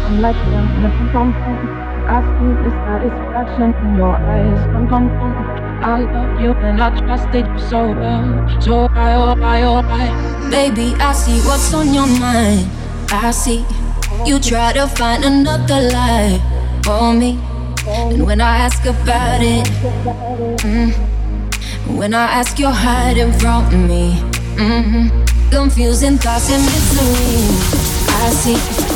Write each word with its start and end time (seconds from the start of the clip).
I'm 0.00 0.20
like 0.20 0.36
them, 0.50 0.66
from 1.12 1.32
I 2.08 2.22
see 2.22 2.52
the 2.62 2.70
satisfaction 2.84 3.74
in 3.84 3.96
your 3.96 4.16
eyes. 4.16 4.60
I 4.92 5.76
I 5.82 6.00
love 6.00 6.40
you 6.40 6.52
and 6.52 6.82
I 6.82 6.90
trusted 7.00 7.46
you 7.46 7.58
so 7.58 7.92
well. 7.92 8.60
So 8.60 8.88
I, 8.92 9.14
oh, 9.14 9.34
I, 9.42 9.62
oh, 9.62 9.76
I. 9.76 10.50
Baby, 10.50 10.94
I 11.00 11.12
see 11.12 11.38
what's 11.46 11.72
on 11.74 11.92
your 11.92 12.06
mind. 12.06 12.68
I 13.10 13.30
see 13.30 13.64
you 14.24 14.38
try 14.38 14.72
to 14.72 14.86
find 14.86 15.24
another 15.24 15.80
lie 15.90 16.40
for 16.84 17.12
me. 17.12 17.38
And 17.86 18.24
when 18.24 18.40
I 18.40 18.58
ask 18.58 18.84
about 18.84 19.40
it, 19.42 19.66
mm, 20.62 20.92
when 21.96 22.14
I 22.14 22.24
ask, 22.24 22.58
you're 22.58 22.70
hiding 22.70 23.32
from 23.32 23.86
me. 23.86 24.14
Mm-hmm. 24.56 25.50
Confusing 25.50 26.18
thoughts 26.18 26.50
and 26.50 26.62
misery. 26.64 28.06
I 28.18 28.30
see 28.30 28.95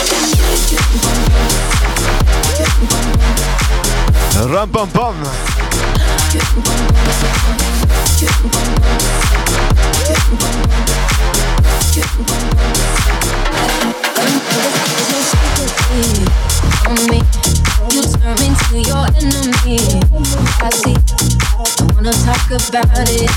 Rum 4.49 4.71
bum 4.71 4.89
bum. 4.89 5.15
About 22.71 23.09
it. 23.09 23.29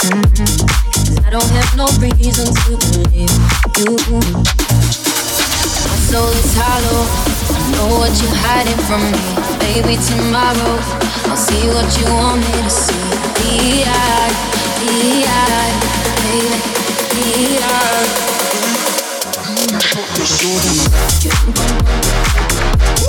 Mm-hmm. 0.00 0.66
Cause 0.92 1.18
I 1.24 1.30
don't 1.30 1.50
have 1.50 1.76
no 1.76 1.86
reason 1.98 2.46
to 2.46 2.76
believe 2.78 3.30
you. 3.76 4.93
My 5.64 5.96
soul 5.96 6.28
is 6.28 6.54
hollow. 6.56 7.08
I 7.56 7.60
know 7.72 7.88
what 7.96 8.12
you're 8.20 8.36
hiding 8.44 8.76
from 8.84 9.00
me. 9.00 9.16
Baby, 9.64 9.96
tomorrow 9.96 10.76
I'll 11.30 11.36
see 11.36 11.68
what 11.72 11.88
you 11.98 12.04
want 12.12 12.40
me 12.44 12.52
to 12.52 12.70
see. 12.70 12.92
The 13.40 13.88
eyes, 13.88 14.36
the 14.80 14.92
E-I, 14.92 15.72
E-I, 16.24 16.34
baby, 16.34 16.74
the 17.12 17.64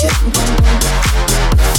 You're 0.01 1.34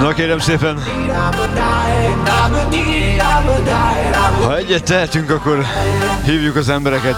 Na 0.00 0.12
kérem 0.12 0.38
szépen, 0.38 0.82
ha 4.44 4.56
egyet 4.56 4.84
tehetünk, 4.84 5.30
akkor 5.30 5.64
hívjuk 6.24 6.56
az 6.56 6.68
embereket. 6.68 7.16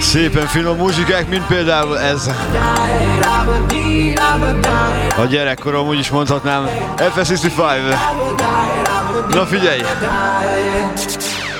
Szépen 0.00 0.46
finom 0.46 0.76
muzsikák, 0.76 1.28
mint 1.28 1.46
például 1.46 1.98
ez. 1.98 2.30
A 5.16 5.24
gyerekkorom 5.24 5.86
úgy 5.86 5.98
is 5.98 6.10
mondhatnám, 6.10 6.68
F65. 6.96 7.96
Na 9.28 9.46
figyelj! 9.46 9.80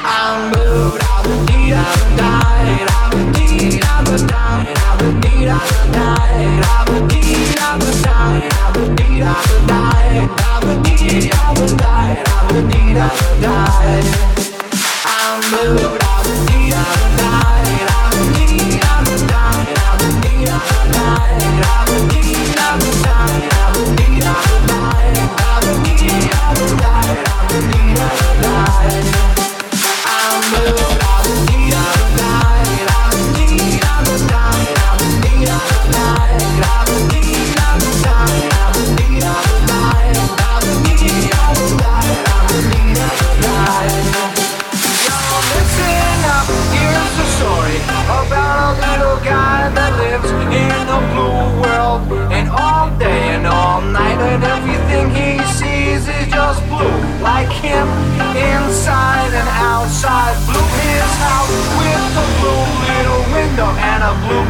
I'm 0.04 0.50
blue, 0.50 0.98
I 0.98 1.26
would 1.26 1.50
need, 1.50 1.74
I 1.74 1.84
would 1.96 2.16
die, 2.16 2.86
I 2.86 3.14
would 3.14 3.31
I 5.48 5.82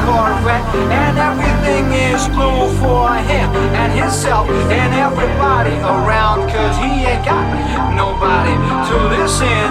Corvette, 0.06 0.66
and 0.90 1.18
everything 1.18 1.92
is 1.92 2.28
blue 2.28 2.68
for 2.82 3.14
him 3.30 3.50
and 3.80 3.92
himself 3.92 4.48
and 4.48 4.94
everybody 4.94 5.76
around, 5.82 6.50
cause 6.50 6.76
he 6.78 7.04
ain't 7.06 7.24
got 7.24 7.46
nobody 7.94 8.54
to 8.88 8.96
listen. 9.14 9.68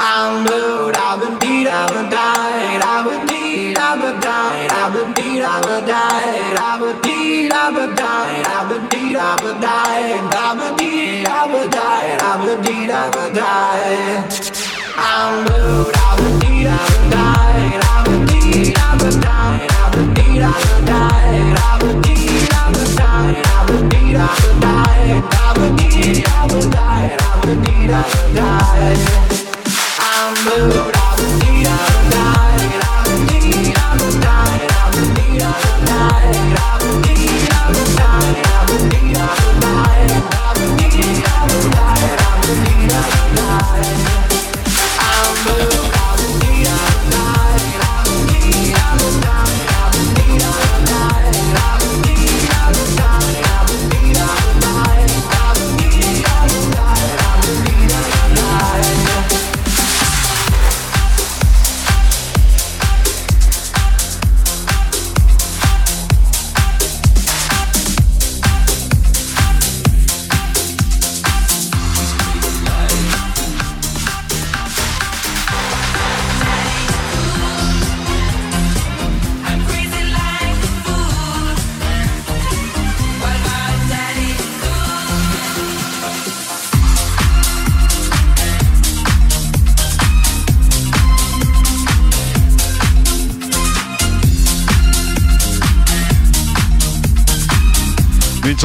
I'm 0.00 0.44
blue, 0.44 0.92
I've 0.94 1.18
been 1.20 1.38
beat, 1.40 1.66
I've 1.66 1.90
been 1.92 2.08
died, 2.08 2.82
I've 2.82 3.04
been 3.04 3.26
beat, 3.26 3.76
I've 3.76 4.00
been 4.00 4.20
died, 4.20 4.70
I've 4.70 4.92
been 4.92 5.12
beat, 5.12 5.42
I've 5.42 5.64
been 5.64 5.84
died, 5.86 6.56
I've 6.56 6.80
been 6.80 7.02
beat, 7.02 7.52
I've 7.52 7.74
been 7.74 7.94
died, 7.96 8.46
I've 8.46 8.68
been 8.68 8.88
beat, 8.88 9.16
I've 9.16 9.40
been 9.42 9.60
died, 9.60 10.20
I've 10.32 10.56
been 10.56 10.76
beat, 10.76 11.26
I've 11.26 11.50
been 11.50 11.70
died, 11.70 12.22
I've 12.22 12.40
been 12.46 12.62
beat, 12.62 12.90
I've 12.90 13.12
been 13.12 13.34
died. 13.34 14.68
I'm 14.96 15.44
blue. 15.46 16.07
I'm 30.00 30.34
moved, 30.44 30.96
I 30.96 31.66
I 31.66 32.07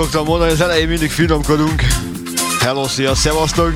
szoktam 0.04 0.26
mondani, 0.26 0.52
az 0.52 0.62
elején 0.62 0.88
mindig 0.88 1.12
finomkodunk. 1.12 1.84
Hello, 2.60 2.88
szia, 2.88 3.16
szevasztok! 3.16 3.74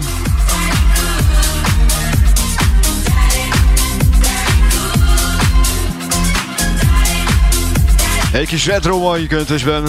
Egy 8.31 8.47
kis 8.47 8.65
retro 8.65 8.97
mai 8.97 9.27
köntösben. 9.27 9.83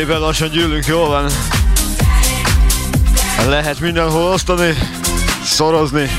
Szépen 0.00 0.20
lassan 0.20 0.50
gyűlünk, 0.50 0.86
jól 0.86 1.08
van. 1.08 1.30
Lehet 3.48 3.80
mindenhol 3.80 4.22
osztani, 4.22 4.74
szorozni. 5.44 6.10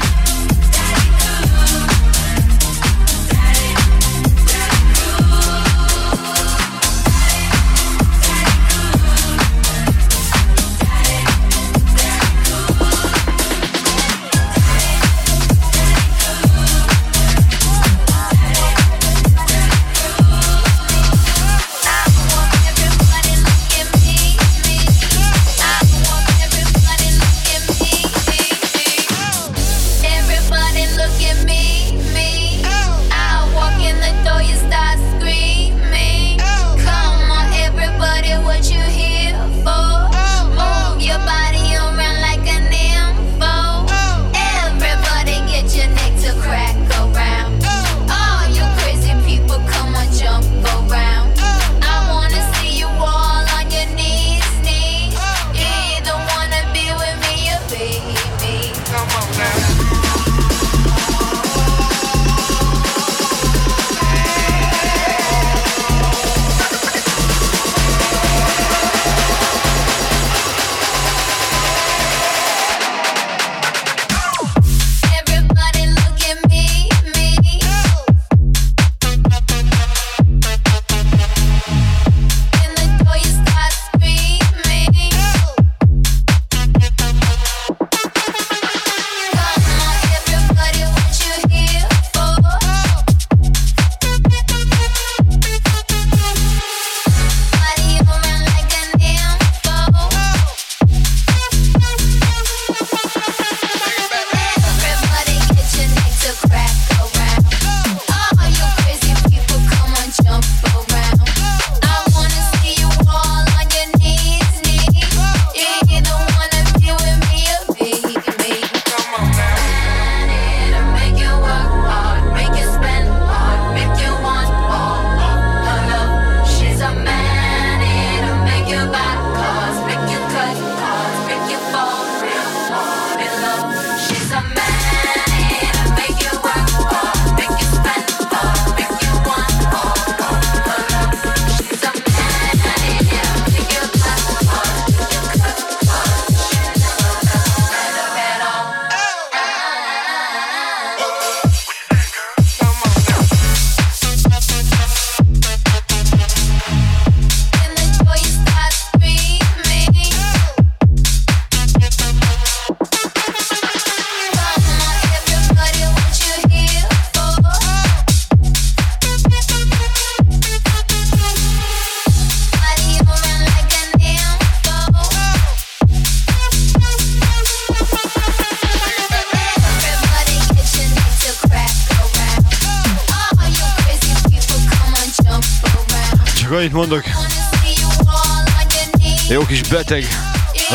Beteg 189.71 190.05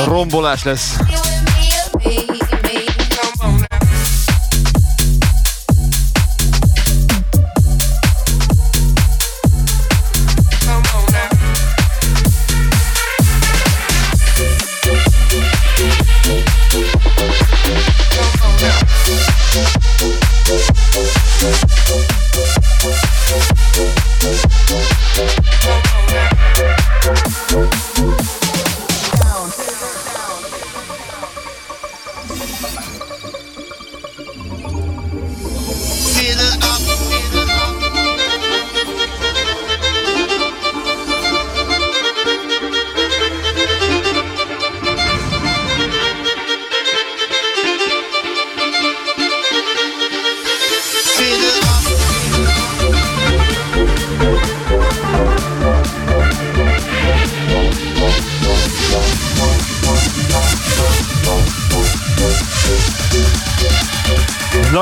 rombolás 0.04 0.64
lesz. 0.64 0.96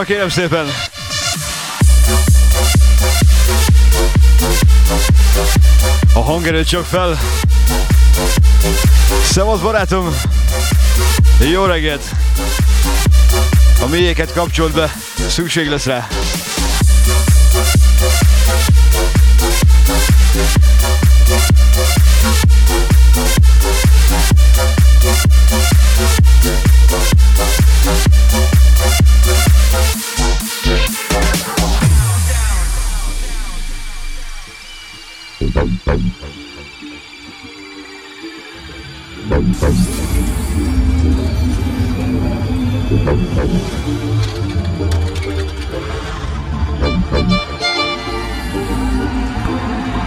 Kérem 0.04 0.28
szépen! 0.28 0.66
A 6.14 6.20
hangerőt 6.20 6.68
csak 6.68 6.84
fel! 6.84 7.18
Szevasz 9.30 9.60
barátom! 9.60 10.16
Jó 11.50 11.64
reggelt! 11.64 12.02
A 13.82 13.86
mélyeket 13.86 14.32
kapcsolt 14.32 14.72
be, 14.72 14.92
szükség 15.28 15.68
lesz 15.68 15.84
rá! 15.84 16.08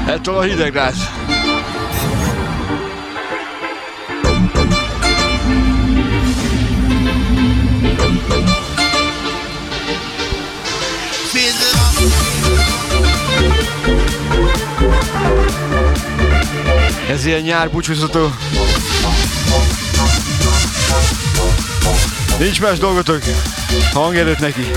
Ettől 0.08 0.36
a 0.36 0.42
hidegrász. 0.42 1.27
Ilyen 17.28 17.42
nyár 17.42 17.70
búcsúztató. 17.70 18.34
Nincs 22.40 22.62
más 22.62 22.78
dolgotok. 22.78 23.22
Hangerőt 23.94 24.40
neki. 24.40 24.72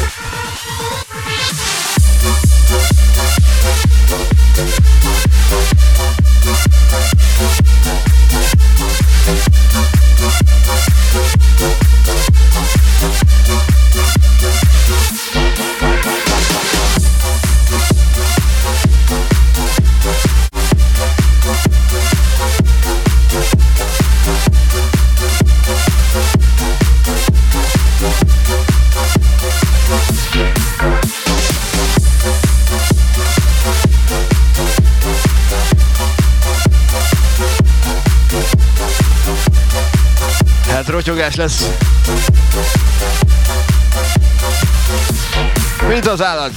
Rotyogás 41.21 41.35
lesz. 41.35 41.69
Mint 45.89 46.06
az 46.06 46.23
állat. 46.23 46.52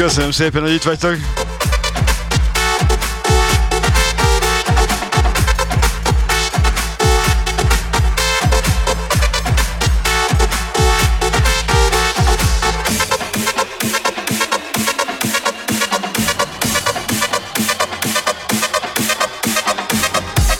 Köszönöm 0.00 0.30
szépen, 0.30 0.62
hogy 0.62 0.72
itt 0.72 0.82
vagytok. 0.82 1.16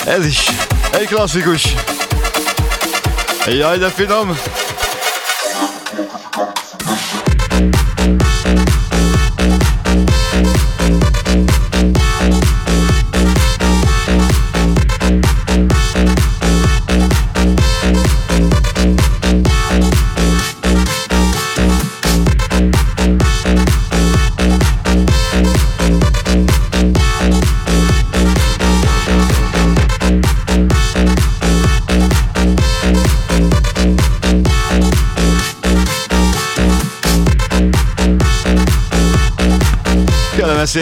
Ez 0.05 0.27
is 0.27 0.51
egy 0.93 1.07
klasszikus. 1.07 1.75
Jaj, 3.47 3.79
de 3.79 3.89
finom! 3.89 4.39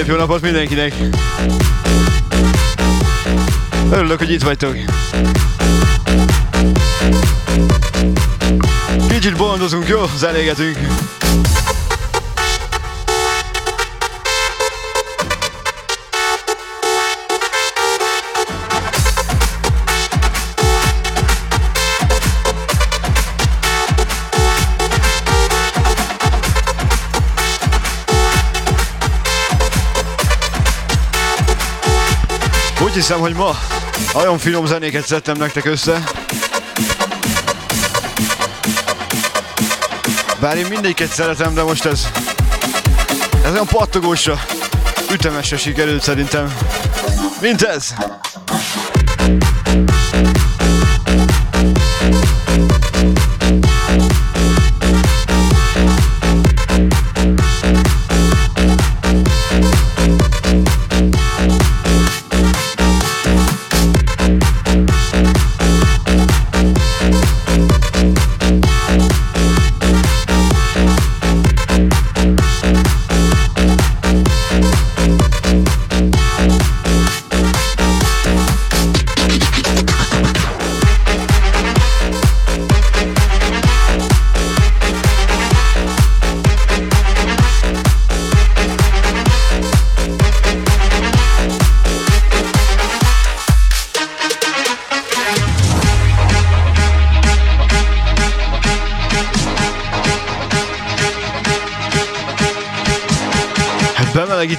Jó 0.08 0.16
napot 0.16 0.40
mindenkinek! 0.40 0.94
Örülök, 3.90 4.18
hogy 4.18 4.30
itt 4.30 4.42
vagytok. 4.42 4.76
Kicsit 9.08 9.36
bolondozunk, 9.36 9.88
jó? 9.88 10.04
Zenégetünk. 10.16 10.76
Hiszem, 33.08 33.22
hogy 33.22 33.34
ma 33.34 33.58
nagyon 34.12 34.38
finom 34.38 34.66
zenéket 34.66 35.06
szedtem 35.06 35.36
nektek 35.36 35.64
össze. 35.64 36.02
Bár 40.40 40.56
én 40.56 40.66
mindegyiket 40.66 41.12
szeretem, 41.12 41.54
de 41.54 41.62
most 41.62 41.84
ez... 41.84 42.08
Ez 43.44 43.52
olyan 43.52 43.66
pattogósra, 43.66 44.40
ütemesre 45.12 45.56
sikerült 45.56 46.02
szerintem. 46.02 46.54
Mint 47.40 47.62
ez! 47.62 47.94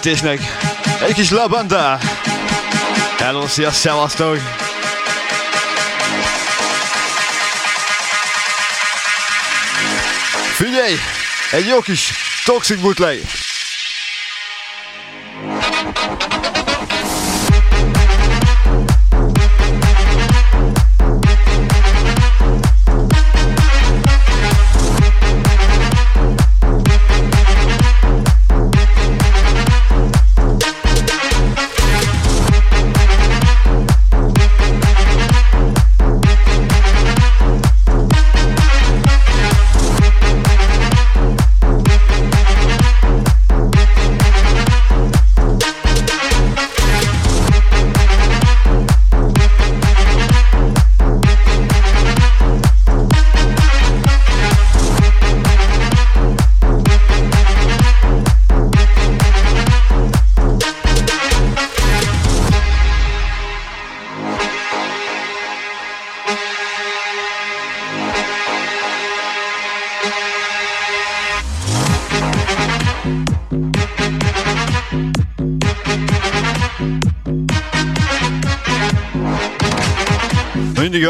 Bemelegítésnek 0.10 0.39
egy 1.08 1.13
kis 1.13 1.30
labanda. 1.32 1.98
Hello, 3.17 3.48
szia, 3.48 3.72
szevasztok! 3.72 4.38
Figyelj! 10.54 10.95
Egy 11.52 11.67
jó 11.67 11.80
kis 11.80 12.12
toxic 12.45 12.80
bootleg! 12.80 13.49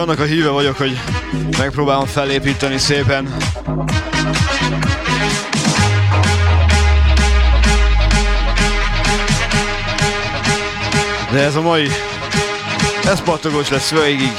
Annak 0.10 0.24
a 0.24 0.28
híve 0.28 0.50
vagyok, 0.50 0.78
hogy 0.78 1.00
megpróbálom 1.58 2.06
felépíteni 2.06 2.78
szépen. 2.78 3.36
De 11.32 11.40
ez 11.40 11.56
a 11.56 11.62
mai, 11.62 11.88
ez 13.06 13.22
pattogós 13.22 13.70
lesz 13.70 13.92
végig. 13.92 14.32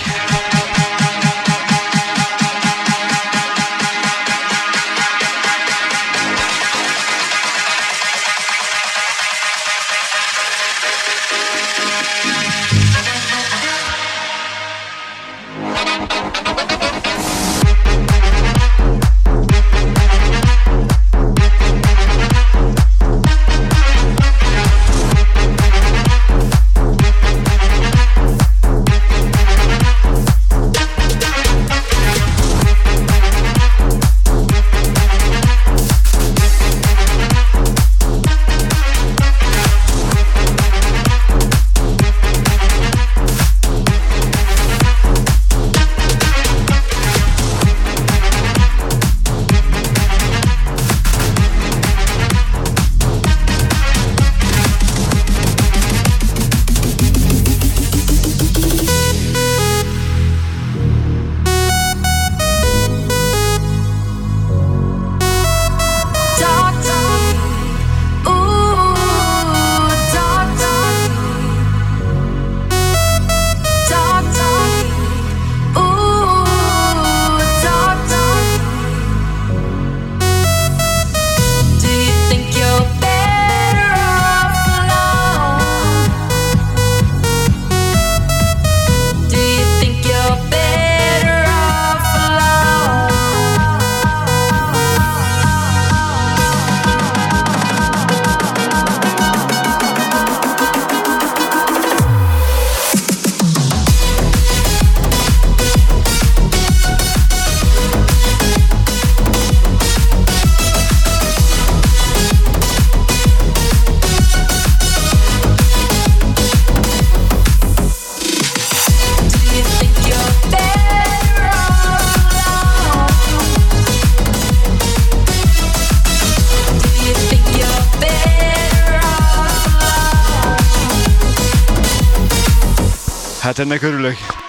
þetta 133.60 133.68
er 133.68 133.74
með 133.74 133.80
körulög 133.82 134.39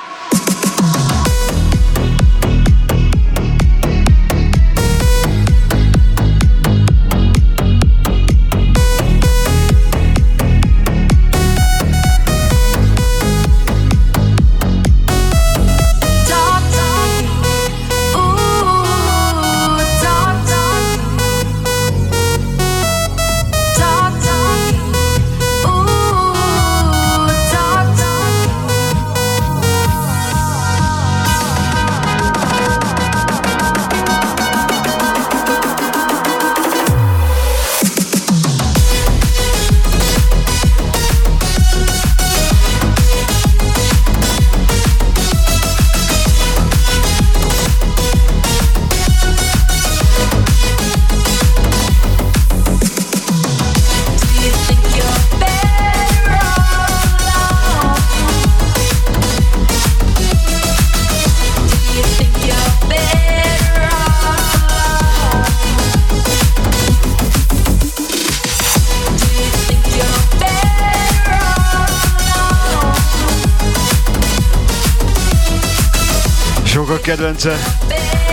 kedvence. 77.15 77.57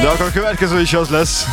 De 0.00 0.08
akkor 0.08 0.26
a 0.26 0.30
következő 0.30 0.80
is 0.80 0.94
az 0.94 1.08
lesz. 1.08 1.46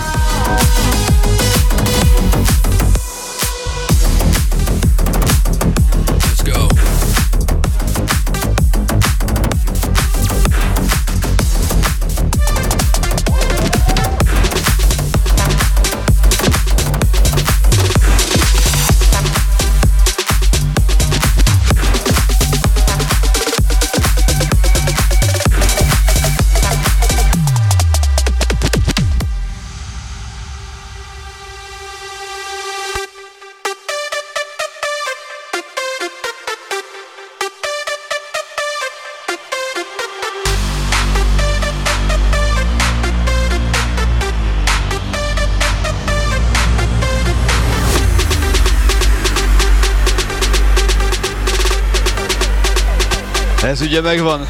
Ez 53.75 53.81
ugye 53.81 54.01
megvan. 54.01 54.47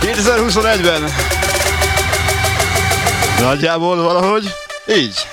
2021-ben. 0.00 1.12
Nagyjából 3.40 3.96
valahogy 3.96 4.54
így. 4.88 5.29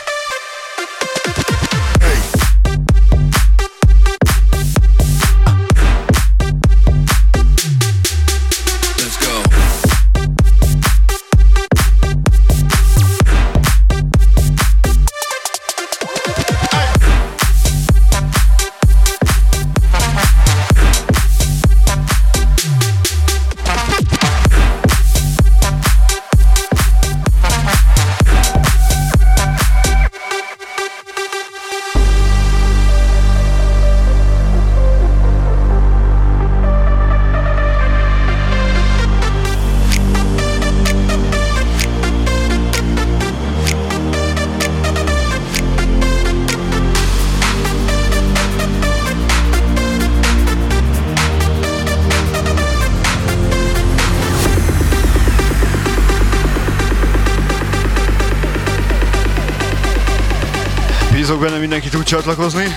Csatlakozni. 62.08 62.76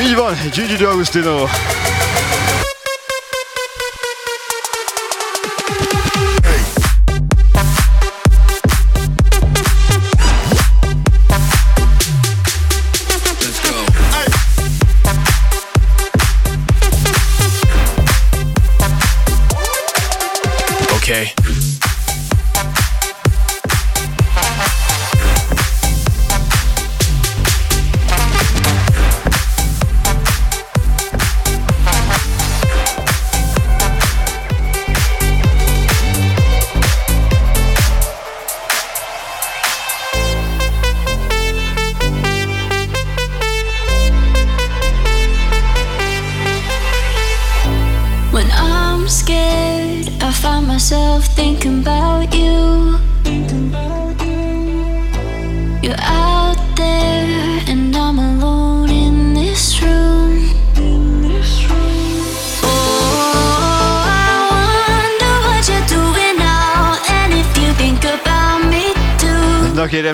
Így 0.00 0.14
van, 0.14 0.36
Gigi 0.54 0.76
D'Agostino. 0.76 1.46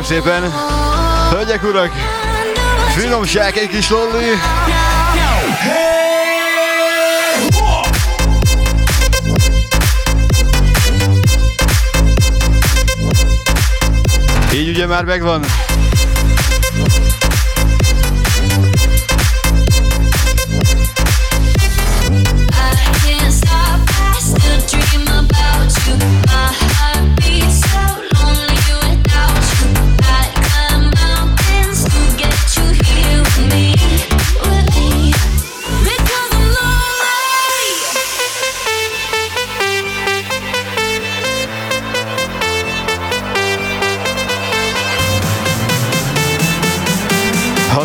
Szépen. 0.02 0.52
Hölgyek, 1.30 1.62
urak, 1.62 1.92
finomság 2.96 3.56
egy 3.56 3.68
kis 3.68 3.90
lolli. 3.90 4.24
Így 14.52 14.68
ugye 14.68 14.86
már 14.86 15.04
megvan. 15.04 15.44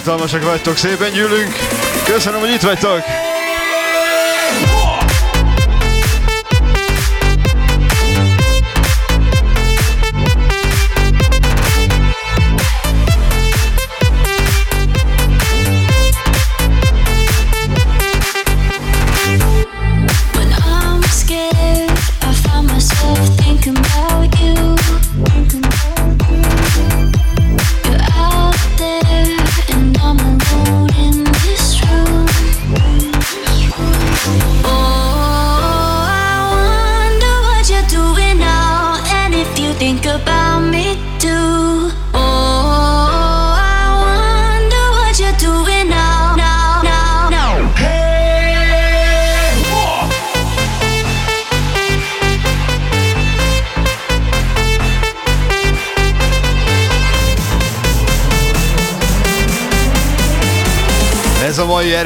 Hatalmasak 0.05 0.43
vagytok, 0.43 0.77
szépen 0.77 1.11
gyűlünk. 1.11 1.55
Köszönöm, 2.05 2.39
hogy 2.39 2.51
itt 2.51 2.61
vagytok. 2.61 3.33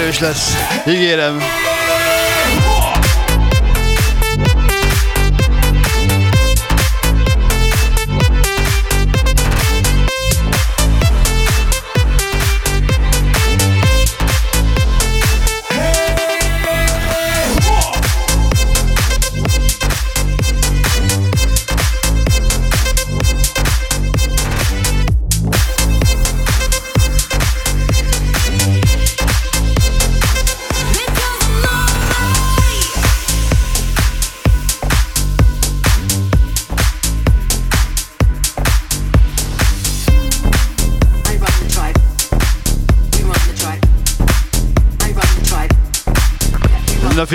Erős 0.02 0.20
lesz, 0.20 0.54
ígérem. 0.88 1.42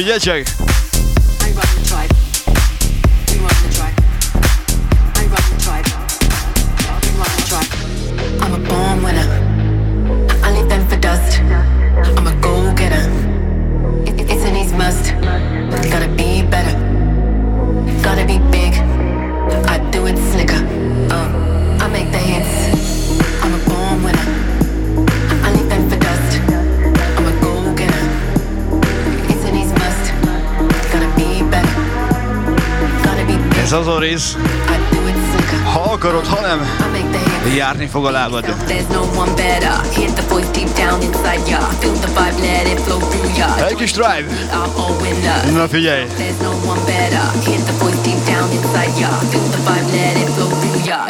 Pieczek. 0.05 0.62
Figyeljetek! 33.73 33.83
Zoriz. 33.83 34.37
Ha 35.65 35.81
akarod, 35.81 36.27
ha 36.27 36.41
nem, 36.41 36.61
járni 37.57 37.87
fog 37.87 38.07
a 38.07 38.11
lábad. 38.11 38.55
Egy 43.69 43.75
kis 43.75 43.93
drive. 43.93 44.25
Na 45.55 45.69
figyelj. 45.69 46.07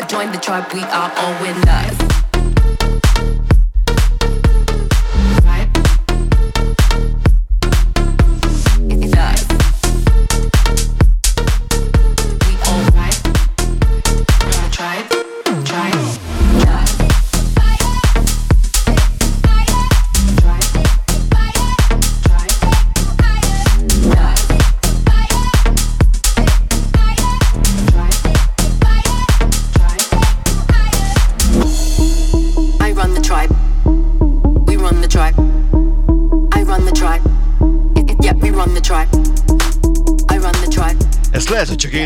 Join 0.09 0.31
the 0.31 0.39
tribe, 0.39 0.67
we 0.75 0.81
are 0.81 1.13
all 1.17 1.35
winners. 1.41 2.32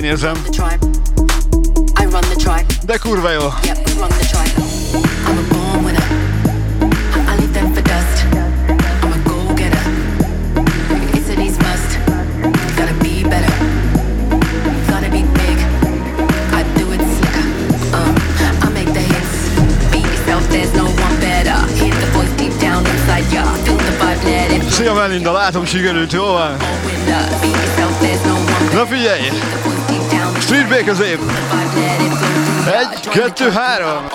Érzem. 0.05 0.37
De 2.87 2.97
kurva 2.97 3.31
jó. 3.31 3.49
Szia 24.71 24.95
Melinda, 24.95 25.33
látom 25.33 25.65
sikerült, 25.65 26.13
jó 26.13 26.25
van? 26.25 26.57
Na 28.77 28.87
figyelj! 28.87 29.31
Street 30.39 30.69
Bakerzép! 30.69 31.21
Egy, 32.67 33.09
kettő, 33.09 33.51
három! 33.51 34.07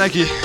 laguer. 0.00 0.39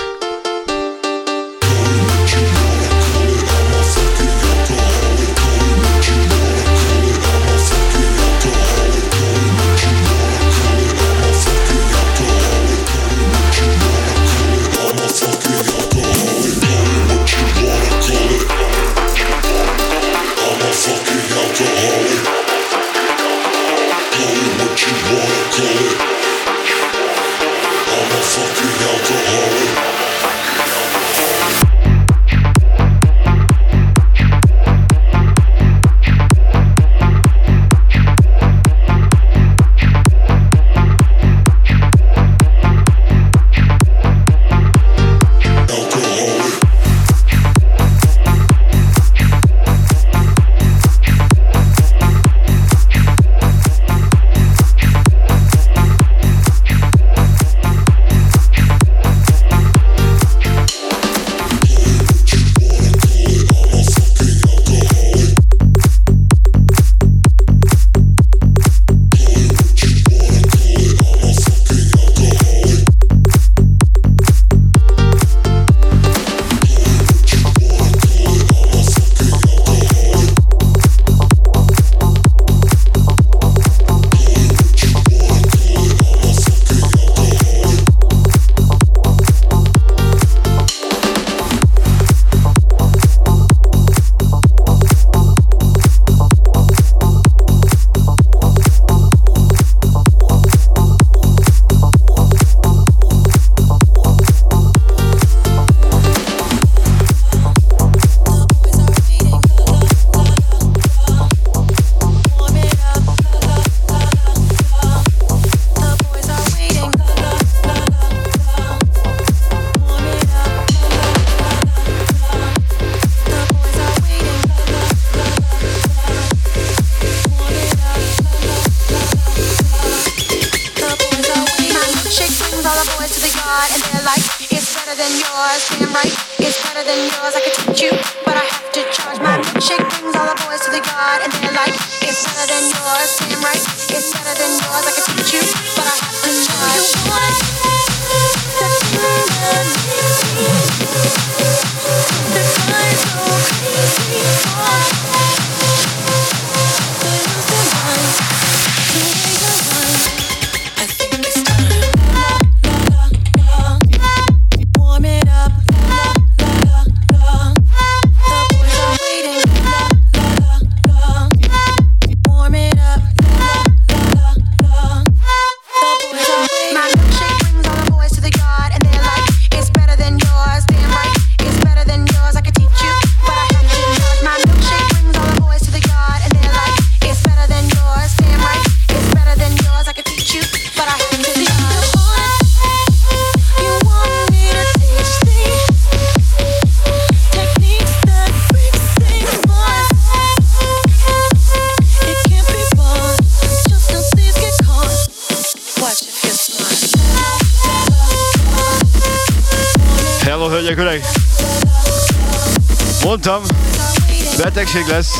lehetőség 214.76 214.88
lesz. 214.88 215.20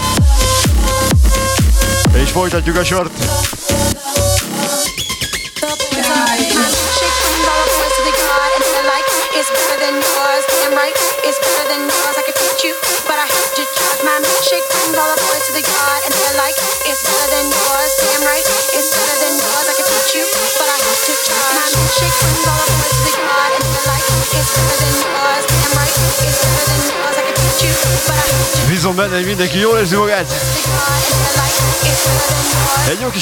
És 2.24 2.32
folytatjuk 2.32 2.78
a 2.78 2.84
sort. 2.84 3.15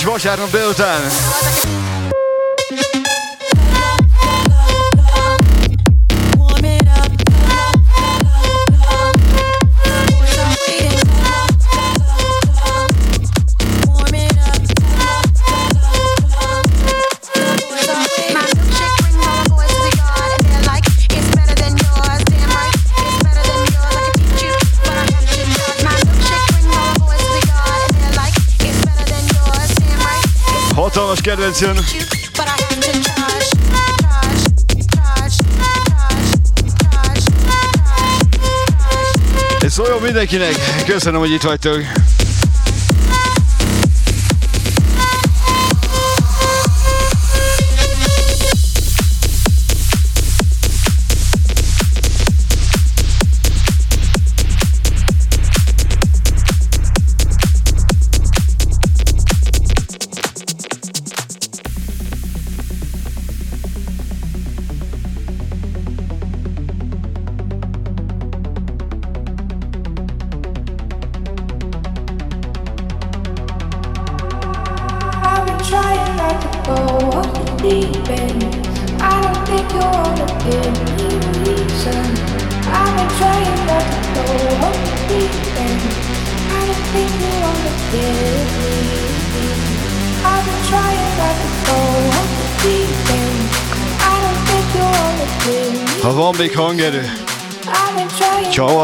vasárnap 0.03 0.51
délután. 0.51 1.01
canción. 31.53 31.77
Ez 39.59 39.79
olyan 39.79 40.01
mindenkinek, 40.01 40.55
köszönöm, 40.85 41.19
hogy 41.19 41.31
itt 41.31 41.41
vagytok. 41.41 41.81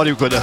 Harika'da. 0.09 0.41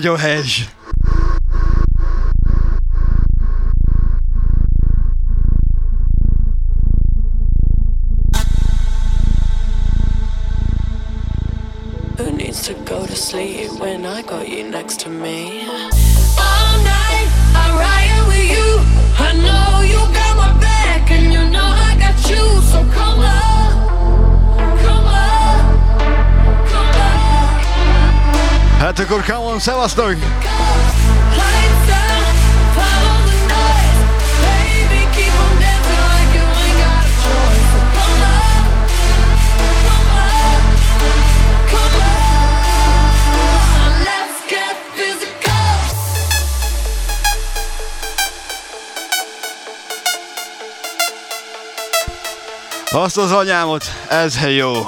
Radiohead. 0.00 0.69
akkor 29.10 29.24
come 29.24 29.38
on, 29.38 29.58
szevasztok! 29.58 30.14
Azt 52.92 53.16
az 53.18 53.32
anyámot, 53.32 53.84
ez 54.08 54.38
jó! 54.46 54.82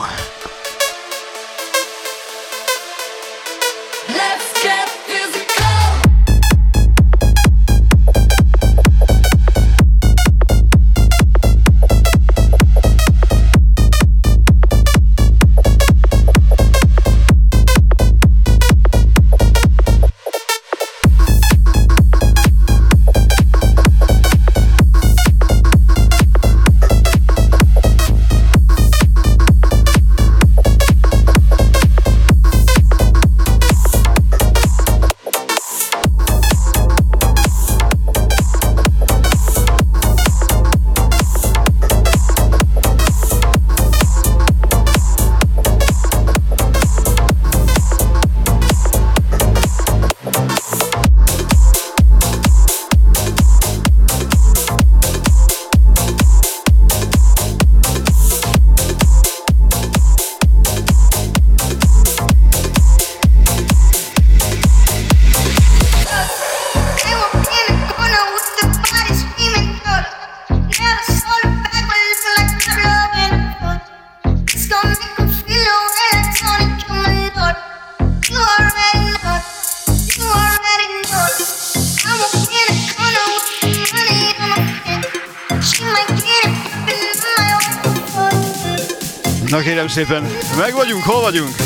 szépen. 89.93 90.23
Meg 90.57 90.73
vagyunk, 90.75 91.03
hol 91.05 91.21
vagyunk? 91.21 91.62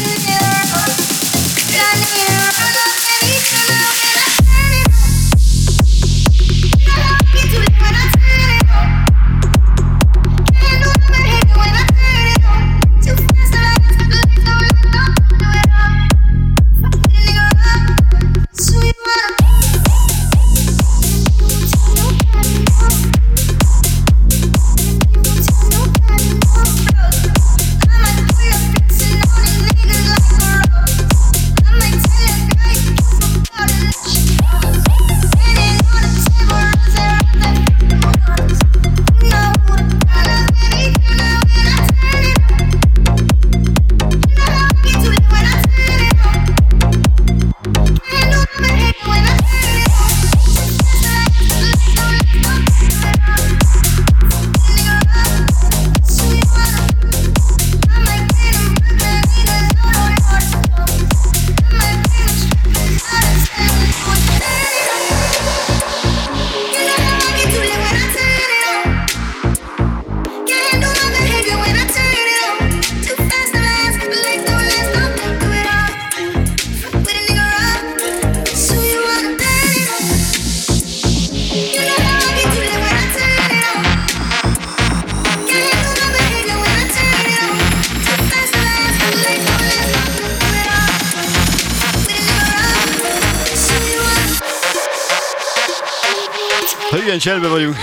Cselbe 97.27 97.49
vagyunk. 97.49 97.77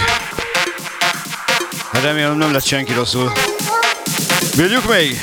Hát 1.91 2.03
remélem 2.03 2.37
nem 2.37 2.51
lett 2.51 2.65
senki 2.65 2.93
rosszul. 2.93 3.31
Bírjuk 4.55 4.89
még? 4.89 5.21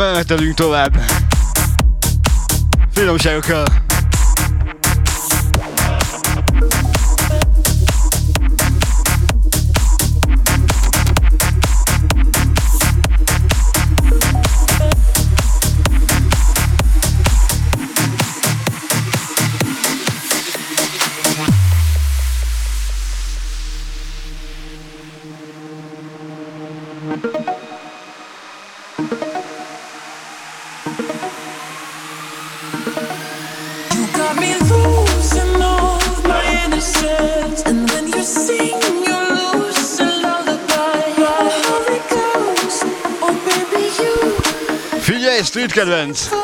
Menetelünk 0.00 0.54
tovább. 0.54 1.00
Finomságokkal. 2.92 3.79
Netherlands. 45.80 46.39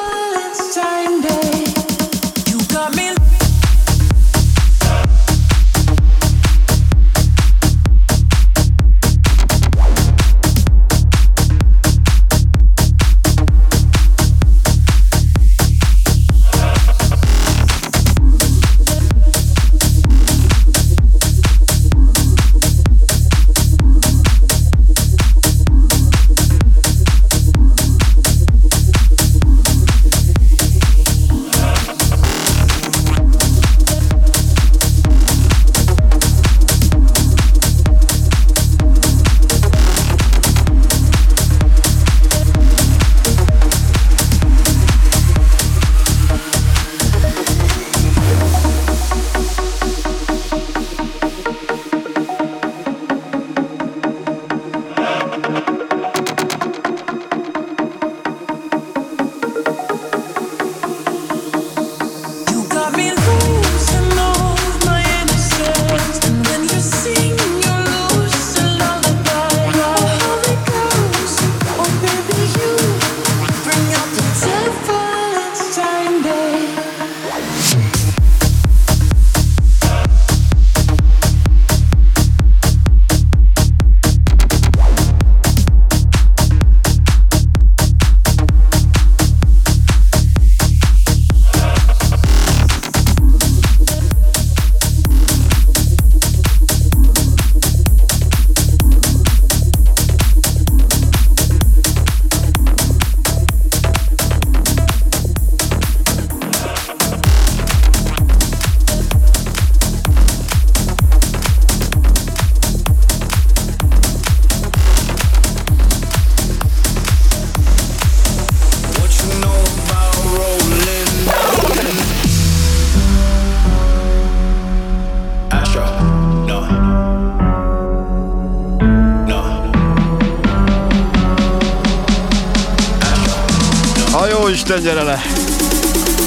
Isten, 134.76 134.92
gyere 134.92 135.04
le! 135.04 135.16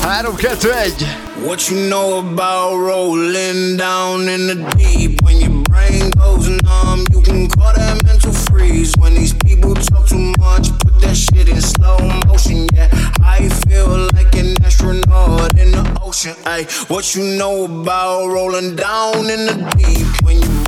3, 0.01 0.57
2, 0.57 0.69
1! 0.69 1.45
What 1.45 1.69
you 1.69 1.87
know 1.87 2.17
about 2.17 2.77
rolling 2.77 3.77
down 3.77 4.27
in 4.27 4.47
the 4.47 4.55
deep? 4.75 5.21
When 5.21 5.39
your 5.39 5.61
brain 5.69 6.09
goes 6.17 6.49
numb 6.49 7.05
You 7.11 7.21
can 7.21 7.47
call 7.47 7.73
that 7.75 8.03
mental 8.03 8.33
freeze. 8.49 8.95
When 8.97 9.13
these 9.13 9.35
people 9.35 9.75
talk 9.75 10.07
too 10.07 10.33
much 10.39 10.71
Put 10.79 10.99
that 11.01 11.15
shit 11.15 11.47
in 11.47 11.61
slow 11.61 11.99
motion. 12.25 12.67
Yeah, 12.73 12.89
I 13.21 13.49
feel 13.67 14.09
like 14.15 14.33
an 14.35 14.55
astronaut 14.65 15.55
in 15.55 15.71
the 15.71 15.99
ocean. 16.01 16.35
Ay, 16.45 16.65
what 16.87 17.13
you 17.13 17.37
know 17.37 17.65
about 17.65 18.29
rolling 18.29 18.75
down 18.75 19.29
in 19.29 19.45
the 19.45 19.55
deep? 19.77 20.07
When 20.25 20.39
your 20.39 20.58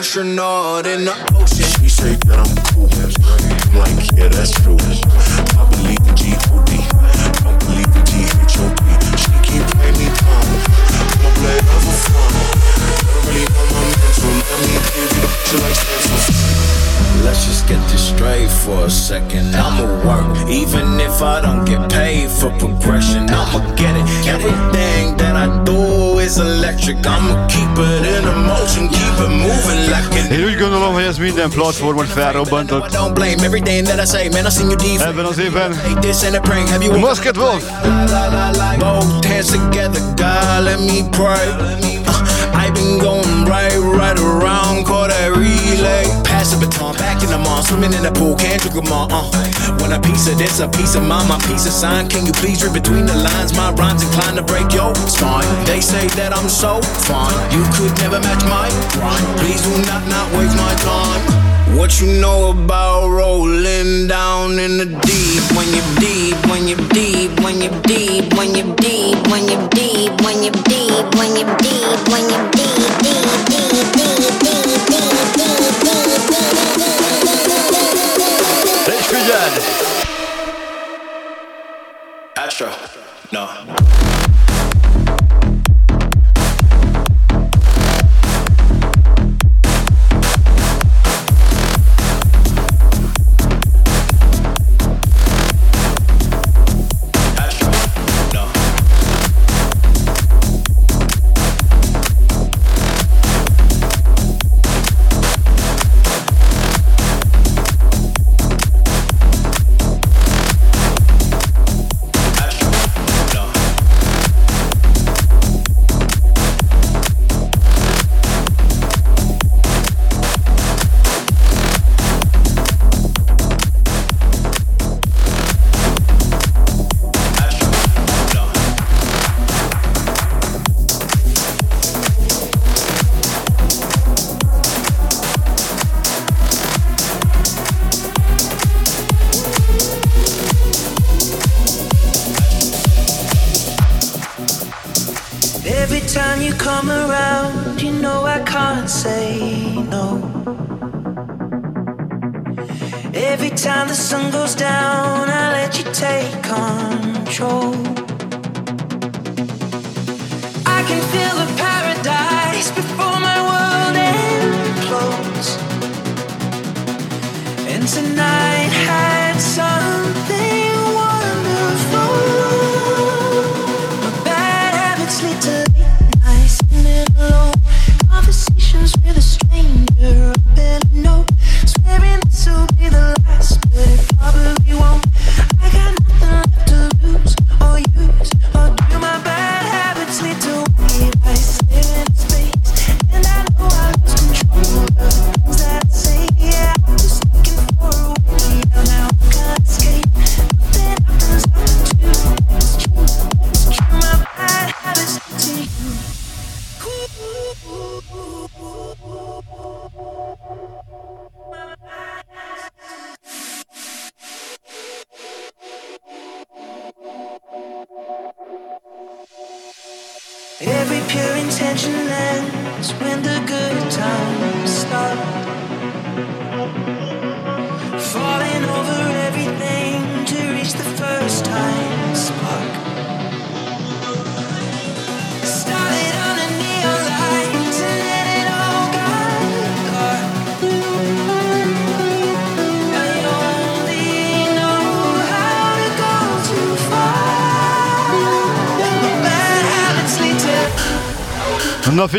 astronaut 0.00 0.86
in 0.86 1.04
the 1.04 1.12
ocean. 1.36 1.68
She 1.76 1.88
say 1.90 2.16
that 2.24 2.40
I'm 2.40 2.48
cool. 2.72 2.88
I'm 2.88 3.76
like, 3.76 4.00
yeah, 4.16 4.32
that's 4.32 4.56
true. 4.64 4.80
I 4.80 5.68
believe 5.68 6.00
in 6.08 6.16
G-O-D. 6.16 6.72
Don't 7.44 7.60
believe 7.68 7.92
in 7.92 8.04
G-H-O-P. 8.08 8.80
She 9.20 9.28
keep 9.44 9.60
playing 9.76 10.00
me 10.00 10.08
dumb. 10.16 10.48
I'ma 10.96 11.28
play 11.36 11.52
it 11.52 11.66
for 11.68 11.84
fun. 12.00 12.32
Don't 13.12 13.28
really 13.28 13.44
know 13.44 13.66
my 13.76 13.84
mental. 13.92 14.40
Let 14.40 14.64
me 14.64 14.80
give 14.80 14.96
you 14.96 15.20
the 15.20 15.28
picture 15.36 15.60
like 15.68 15.76
stencil. 15.76 16.60
Let's 17.20 17.44
just 17.44 17.68
get 17.68 17.80
this 17.92 18.08
straight 18.08 18.48
for 18.48 18.88
a 18.88 18.90
second. 18.90 19.52
I'ma 19.52 19.84
work, 20.08 20.48
even 20.48 20.96
if 20.96 21.20
I 21.20 21.44
don't 21.44 21.68
get 21.68 21.92
paid 21.92 22.30
for 22.30 22.48
progression. 22.56 23.28
I'ma 23.28 23.60
get 23.76 23.92
it. 24.00 24.08
Everything 24.24 25.20
that 25.20 25.36
I 25.36 25.62
do 25.68 25.99
is 26.30 26.38
electric. 26.38 26.96
I'ma 27.06 27.46
keep 27.46 27.78
it 27.78 28.06
in 28.06 28.24
a 28.24 28.36
motion, 28.46 28.88
keep 28.88 29.16
it 29.24 29.30
moving 29.30 29.82
like 29.90 30.10
an 30.18 30.30
Én 30.32 30.44
úgy 30.44 30.56
gondolom, 30.56 30.92
hogy 30.92 31.02
ez 31.02 31.18
minden 31.18 31.50
platformot 31.50 32.06
felrobbantott. 32.06 32.90
Don't 32.90 33.12
blame 33.12 33.42
everything 33.42 33.86
that 33.86 33.98
I 33.98 34.06
say, 34.06 34.28
man. 34.28 34.46
I 34.46 34.50
seen 34.50 34.70
you 34.70 34.76
deep. 34.76 35.00
Ebben 35.00 35.24
az 35.24 35.38
évben. 35.38 35.70
This 36.00 36.22
and 36.22 36.34
a 36.34 36.40
prank. 36.40 36.68
Have 36.68 36.84
you 36.84 36.98
Musket 36.98 37.36
Wolf. 37.36 37.64
Both 38.78 39.26
hands 39.26 39.50
together, 39.50 40.00
God, 40.16 40.64
let 40.64 40.78
me 40.78 41.08
pray. 41.10 41.46
Uh, 42.06 42.62
I've 42.62 42.74
been 42.74 42.98
going 42.98 43.44
right, 43.44 43.76
right 44.00 44.18
around, 44.18 44.84
call 44.84 45.08
that 45.08 45.30
relay. 45.36 46.19
Swimming 47.70 47.94
in 47.94 48.02
the 48.02 48.10
pool, 48.10 48.34
can't 48.34 48.60
drink 48.60 48.74
them 48.74 48.90
all. 48.90 49.06
Uh. 49.10 49.30
When 49.78 49.92
a 49.94 50.00
piece 50.02 50.26
of 50.26 50.36
this, 50.36 50.58
a 50.58 50.68
piece 50.68 50.94
of 50.98 51.06
mine, 51.06 51.28
my 51.28 51.38
piece 51.46 51.66
of 51.66 51.72
sign. 51.72 52.08
Can 52.08 52.26
you 52.26 52.32
please 52.32 52.58
read 52.64 52.74
between 52.74 53.06
the 53.06 53.14
lines? 53.14 53.54
My 53.54 53.70
rhymes 53.78 54.02
inclined 54.02 54.36
to 54.38 54.42
break 54.42 54.74
your 54.74 54.90
spine. 55.06 55.46
They 55.64 55.80
say 55.80 56.10
that 56.18 56.34
I'm 56.34 56.48
so 56.48 56.82
fine, 57.06 57.38
you 57.54 57.62
could 57.78 57.94
never 58.02 58.18
match 58.18 58.42
my 58.50 58.66
grind. 58.98 59.24
Please 59.38 59.62
do 59.62 59.72
not 59.86 60.02
not 60.10 60.26
waste 60.34 60.56
my 60.58 60.74
time. 60.82 61.22
What 61.78 62.00
you 62.00 62.08
know 62.20 62.50
about 62.50 63.08
rolling 63.08 64.08
down 64.08 64.58
in 64.58 64.76
the 64.76 64.88
deep? 65.06 65.42
When 65.54 65.70
you're 65.70 65.92
deep, 66.02 66.36
when 66.50 66.66
you're 66.66 66.82
deep, 66.90 67.30
when 67.38 67.62
you're 67.62 67.80
deep, 67.86 68.34
when 68.34 68.50
you're 68.58 68.74
deep, 68.82 69.16
when 69.30 69.46
you're 69.46 69.70
deep, 69.70 70.10
when 70.26 70.42
you're 70.42 70.58
deep, 70.66 71.06
when 71.14 71.38
you're 71.38 71.54
deep, 71.62 72.04
when 72.10 72.26
you're 72.34 72.42
deep, 72.42 72.50
deep, 72.50 72.59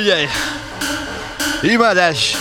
figyelj! 0.02 0.28
Imádás! 1.62 2.36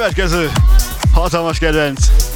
következő 0.00 0.50
hatalmas 1.12 1.58
kedvenc. 1.58 2.29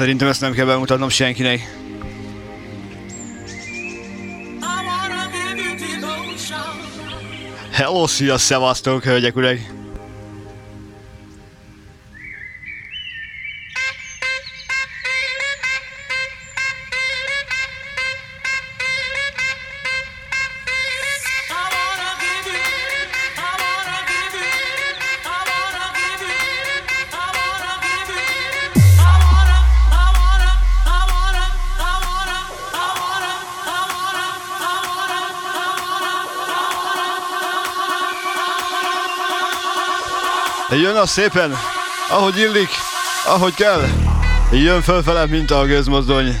Szerintem 0.00 0.28
ezt 0.28 0.40
nem 0.40 0.52
kell 0.52 0.66
bemutatnom 0.66 1.08
senkinek. 1.08 1.60
Hello, 7.70 8.06
szia, 8.06 8.38
szevasztok, 8.38 9.04
hölgyek, 9.04 9.36
ureg! 9.36 9.79
az 41.00 41.10
szépen, 41.10 41.56
ahogy 42.08 42.38
illik, 42.38 42.68
ahogy 43.26 43.54
kell, 43.54 43.82
jön 44.52 44.82
fölfele, 44.82 45.26
mint 45.26 45.50
a 45.50 45.64
gőzmozdony. 45.64 46.38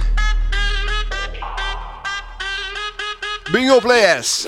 Bingo 3.52 3.78
Players! 3.78 4.46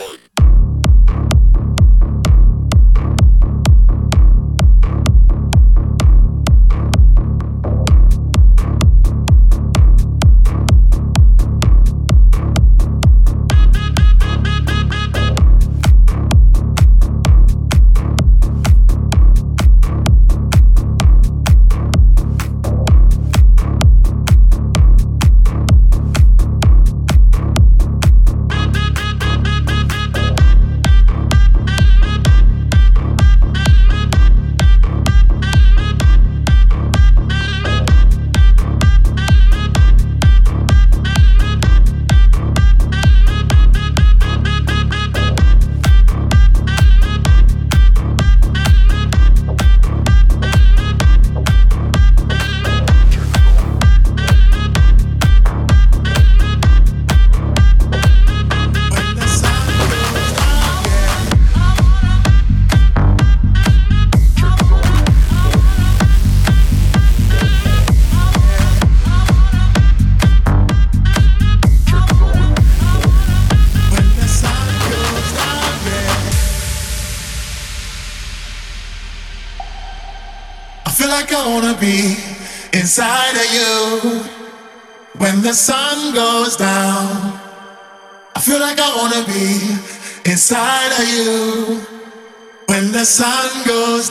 the 93.03 93.07
sun 93.07 93.64
goes 93.66 94.09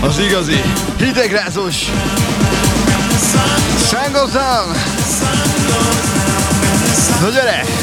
Az 0.00 0.18
igazi, 0.18 0.62
hidegrázós. 0.98 1.74
Sun 3.90 4.12
goes. 4.12 4.74
Sun 5.08 5.38
goes 5.68 6.12
down. 6.12 6.21
Hölgyere! 7.22 7.81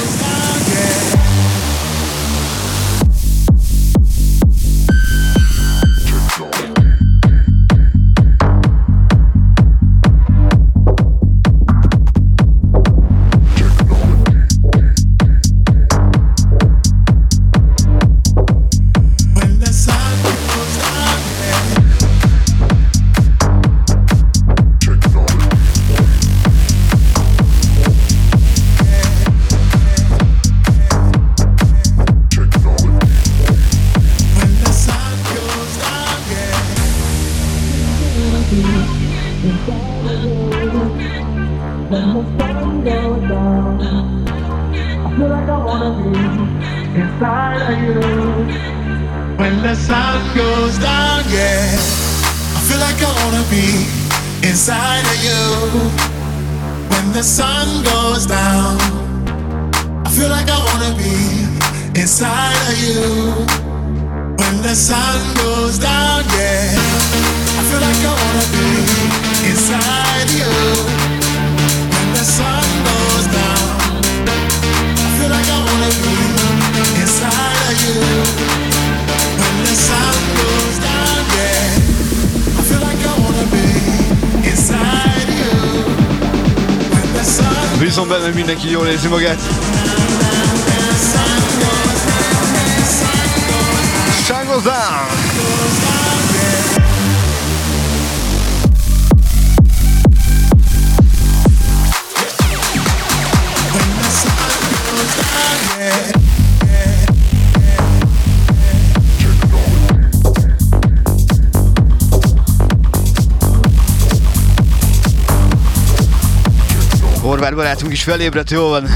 barátunk 117.59 117.91
is 117.91 118.03
felébredt, 118.03 118.51
jó 118.51 118.67
van. 118.67 118.89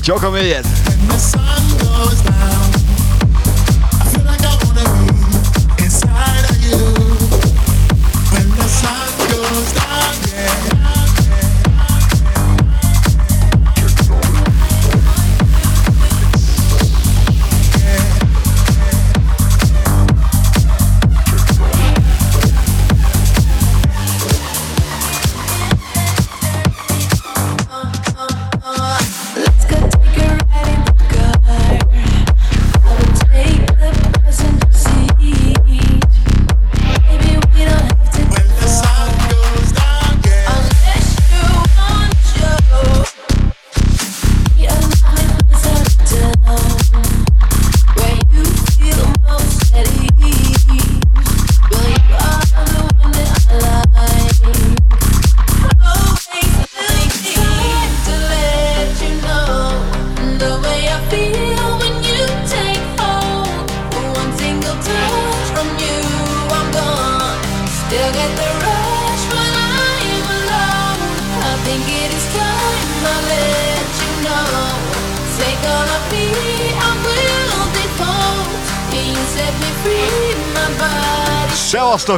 Csak 0.00 0.22
a 0.22 0.30
mélyed! 0.30 0.75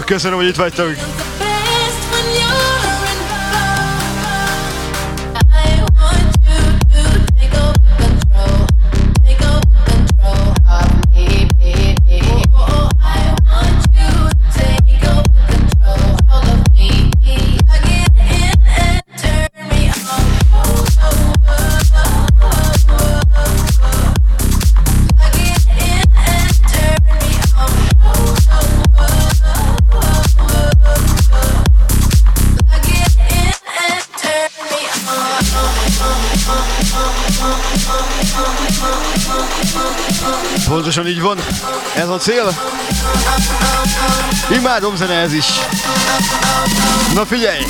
Köszönöm, 0.09 0.39
hogy 0.39 0.47
itt 0.47 0.57
vagytok! 0.57 1.28
Pontosan 40.79 41.07
így 41.07 41.21
van, 41.21 41.39
ez 41.97 42.09
a 42.09 42.17
cél. 42.17 42.55
Imádom 44.51 44.97
zene 44.97 45.15
ez 45.15 45.33
is. 45.33 45.47
Na 47.15 47.27
figyelj! 47.27 47.65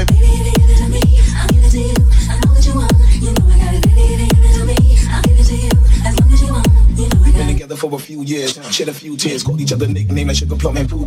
It. 0.00 0.06
Been 7.34 7.48
together 7.48 7.76
for 7.76 7.94
a 7.94 7.98
few 7.98 8.22
years, 8.22 8.58
shed 8.70 8.88
a 8.88 8.94
few 8.94 9.16
tears, 9.16 9.42
called 9.42 9.60
each 9.60 9.72
other 9.72 9.86
nickname 9.86 10.28
like 10.28 10.36
Sugar 10.36 10.56
Plum 10.56 10.76
and 10.76 10.88
Pooh 10.88 11.06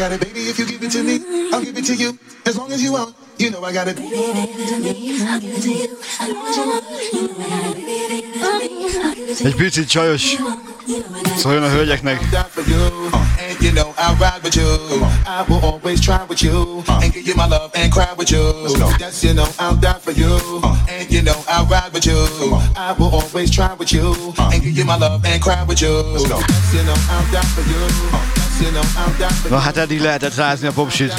got 0.00 0.12
it, 0.12 0.20
baby. 0.20 0.48
If 0.48 0.58
you 0.58 0.64
give 0.64 0.82
it 0.82 0.90
to 0.92 1.02
me, 1.02 1.20
I'll 1.52 1.62
give 1.62 1.76
it 1.76 1.84
to 1.84 1.94
you. 1.94 2.18
As 2.46 2.56
long 2.56 2.72
as 2.72 2.82
you 2.82 2.92
want, 2.92 3.14
you 3.36 3.50
know 3.50 3.62
I 3.62 3.70
got 3.70 3.86
it. 3.86 3.96
Baby, 3.96 4.16
if 4.16 4.18
you 4.18 4.56
give 4.56 4.56
it 4.56 4.64
to 4.64 4.78
me, 4.80 5.22
I'll 5.28 5.40
give 5.40 5.54
it 5.54 5.62
to 5.62 5.72
you. 5.74 5.92
I 6.18 6.28
know 6.28 6.40
what 6.40 6.56
you 6.56 6.72
want, 6.72 7.12
you 7.12 7.20
know 7.20 7.44
I 7.44 7.52
got 7.52 7.68
it. 7.68 7.96
Baby, 8.00 8.16
you 8.16 8.24
give 8.24 8.40
it 8.40 8.40
to 8.40 8.40
me, 8.40 8.40
I'll 8.40 9.10
give 9.10 9.28
it 9.28 9.36
to 9.36 9.44
you. 9.44 9.46
Egy 9.46 9.54
picit 9.54 9.88
csajos. 9.88 10.36
Szóljon 11.36 11.62
a 11.62 11.68
hölgyeknek. 11.68 12.20
And 12.20 13.60
you 13.60 13.72
know 13.72 13.94
I'll 13.96 14.16
ride 14.16 14.40
with 14.42 14.54
you. 14.54 14.68
I 15.26 15.44
will 15.48 15.60
always 15.62 16.00
try 16.00 16.24
with 16.28 16.40
you. 16.40 16.82
And 16.86 17.12
give 17.12 17.26
you 17.26 17.34
my 17.34 17.46
love 17.46 17.70
and 17.74 17.92
cry 17.92 18.14
with 18.16 18.30
you. 18.30 18.42
That's 18.98 19.22
you 19.22 19.34
know 19.34 19.46
I'll 19.58 19.78
die 19.80 20.00
for 20.00 20.12
you. 20.12 20.38
And 20.88 21.10
you 21.10 21.22
know 21.22 21.36
I'll 21.46 21.66
ride 21.66 21.92
with 21.92 22.06
you. 22.06 22.18
I 22.76 22.92
will 22.98 23.12
always 23.12 23.50
try 23.50 23.74
with 23.74 23.92
you. 23.92 24.14
And 24.38 24.62
give 24.62 24.76
you 24.78 24.84
my 24.84 24.96
love 24.96 25.24
and 25.24 25.42
cry 25.42 25.64
with 25.64 25.80
you. 25.80 26.02
That's 26.12 26.72
you 26.72 26.82
know 26.84 26.96
I'll 27.10 27.32
die 27.32 27.46
for 27.54 27.62
you. 27.62 28.49
Na 29.48 29.58
hát 29.58 29.76
eddig 29.76 30.00
lehetett 30.00 30.34
rázni 30.34 30.66
a 30.66 30.72
popsit. 30.72 31.14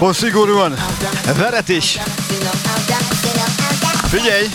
Most 0.00 0.18
szigorúan, 0.18 0.74
veretés. 1.36 1.98
Figyelj! 4.08 4.46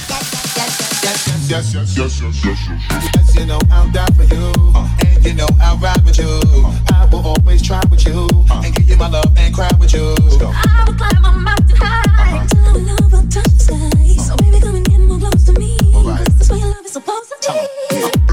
is 16.42 16.52
where 16.52 16.72
supposed 16.88 17.30
to 17.30 17.38
be. 17.44 17.56
Nos, 17.96 18.25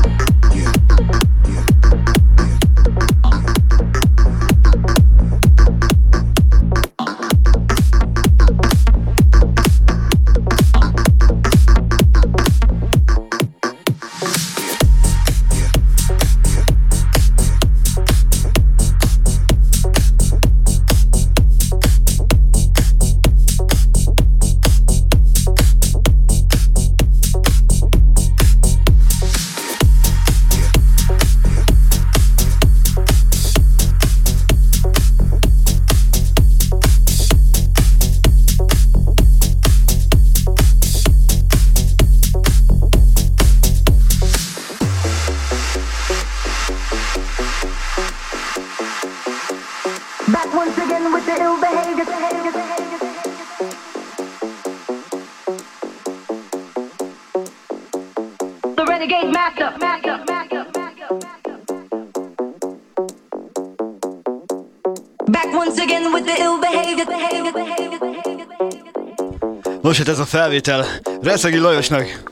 esett 70.02 70.14
ez 70.14 70.20
a 70.20 70.24
felvétel 70.24 70.86
Reszegi 71.20 71.58
Lajosnak. 71.58 72.22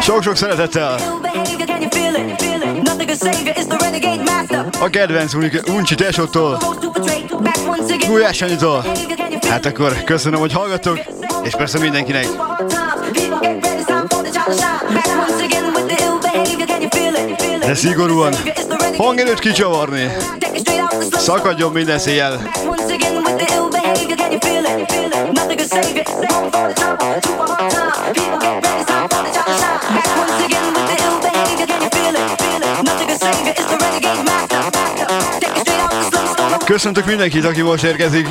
Sok-sok 0.00 0.36
szeretettel! 0.36 0.98
A 4.80 4.90
kedvenc 4.90 5.34
Uncsi 5.68 5.94
tesótól, 5.94 6.58
Gulyás 8.06 8.42
Anitól. 8.42 8.84
Hát 9.48 9.66
akkor 9.66 10.04
köszönöm, 10.04 10.40
hogy 10.40 10.52
hallgattok, 10.52 10.98
és 11.42 11.54
persze 11.54 11.78
mindenkinek. 11.78 12.26
De 17.60 17.74
szigorúan 17.74 18.34
hangerőt 18.96 19.38
kicsavarni. 19.38 20.16
Szakadjon 21.10 21.72
minden 21.72 21.98
széjjel. 21.98 22.50
Köszöntök 36.64 37.06
mindenkit, 37.06 37.44
aki 37.44 37.62
most 37.62 37.84
érkezik. 37.84 38.28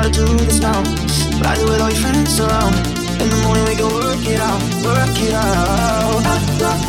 gotta 0.00 0.10
do 0.10 0.26
this 0.44 0.60
now. 0.60 0.80
But 1.38 1.46
I 1.46 1.54
do 1.56 1.66
it 1.74 1.80
all 1.80 1.90
your 1.90 1.98
friends 1.98 2.38
around. 2.38 2.74
In 3.22 3.28
the 3.28 3.38
morning 3.42 3.64
we 3.66 3.74
can 3.74 3.90
work 3.90 4.22
it 4.22 4.38
out, 4.38 4.62
work 4.86 5.18
it 5.26 5.34
out. 5.34 6.22
I 6.22 6.38
love 6.62 6.82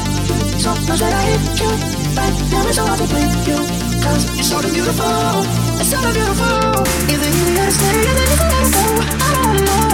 so 0.62 0.70
much 0.88 1.00
that 1.00 1.14
I 1.14 1.24
hate 1.30 1.60
you. 1.62 1.72
Right 2.18 2.36
now 2.52 2.68
it's 2.68 2.78
so 2.78 2.86
hard 2.86 3.00
to 3.00 3.08
blame 3.10 3.34
you. 3.50 3.60
Cause 4.04 4.24
you're 4.36 4.44
so 4.44 4.62
sort 4.62 4.66
of 4.66 4.74
beautiful, 4.74 5.42
it's 5.80 5.90
so 5.90 5.98
sort 5.98 6.06
of 6.06 6.14
beautiful. 6.14 6.86
Either 7.10 7.30
you 7.38 7.46
gotta 7.58 7.74
stay 7.78 7.98
or 7.98 8.16
then 8.18 8.30
you 8.30 8.38
gotta 8.44 8.70
go. 8.78 8.90
I 9.26 9.32
don't 9.38 9.58
know, 9.66 9.90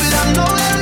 but 0.00 0.12
I 0.20 0.32
know 0.36 0.56
that. 0.56 0.79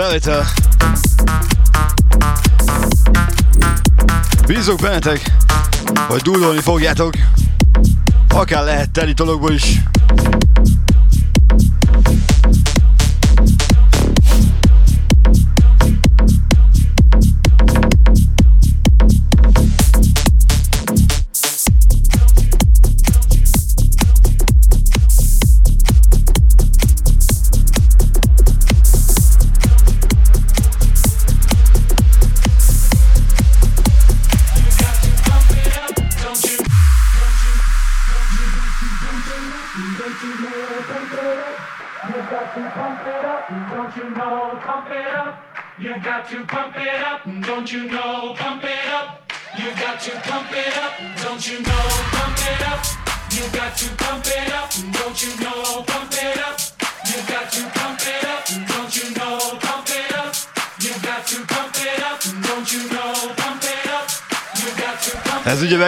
felvétel. 0.00 0.46
Bízok 4.46 4.80
bennetek, 4.80 5.32
hogy 6.08 6.20
dúdolni 6.20 6.60
fogjátok, 6.60 7.12
akár 8.28 8.64
lehet 8.64 8.90
teli 8.90 9.12
dologból 9.12 9.52
is. 9.52 9.80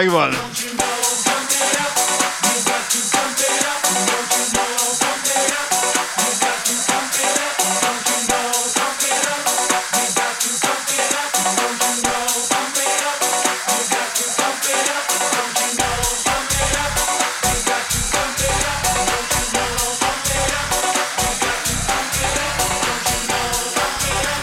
igual. 0.03 0.31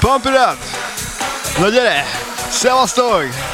Pump 0.01 0.27
it 0.27 0.35
up! 0.35 0.59
No 1.59 1.69
gyere! 1.69 2.05
Szevasztok! 2.51 3.50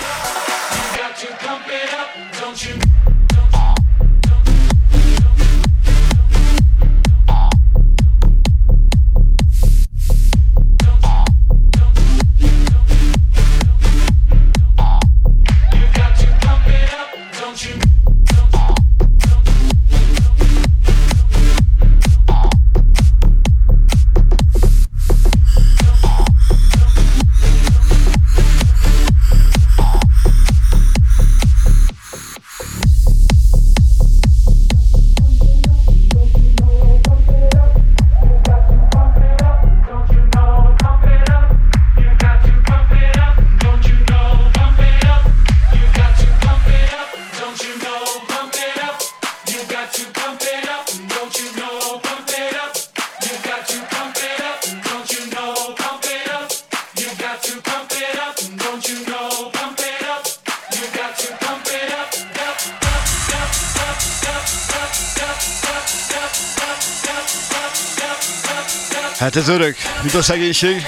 Hát 69.36 69.44
ez 69.44 69.54
örök, 69.54 69.76
mint 70.02 70.14
a 70.14 70.22
szegénység. 70.22 70.86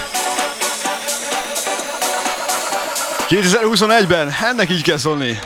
2021-ben 3.29 4.35
ennek 4.43 4.71
így 4.71 4.83
kell 4.83 4.97
szólni. 4.97 5.39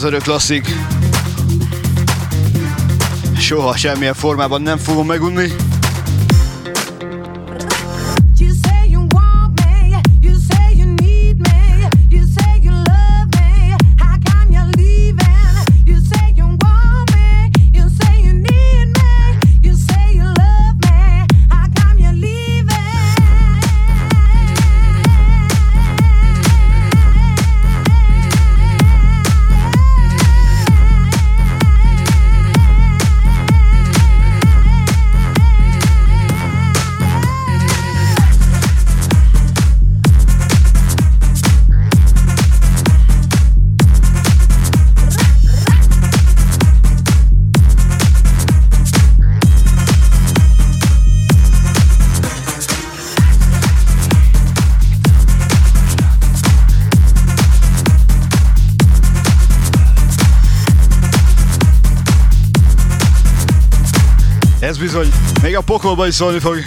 az 0.00 0.06
örök 0.06 0.22
klasszik. 0.22 0.68
Soha 3.38 3.76
semmilyen 3.76 4.14
formában 4.14 4.62
nem 4.62 4.78
fogom 4.78 5.06
megunni. 5.06 5.48
bizony, 64.90 65.12
még 65.42 65.56
a 65.56 65.60
pokolba 65.60 66.06
is 66.06 66.14
szólni 66.14 66.38
fog. 66.38 66.62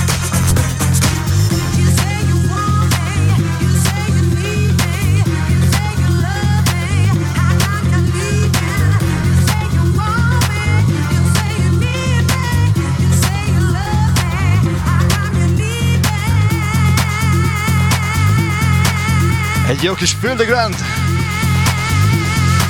Egy 19.67 19.83
jó 19.83 19.93
kis 19.93 20.15
Field 20.21 20.45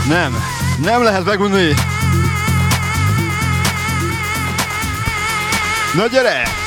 Nem, 0.07 0.43
nem 0.77 1.03
lehet 1.03 1.25
megmondani. 1.25 1.93
Na 5.95 6.07
gyere! 6.07 6.62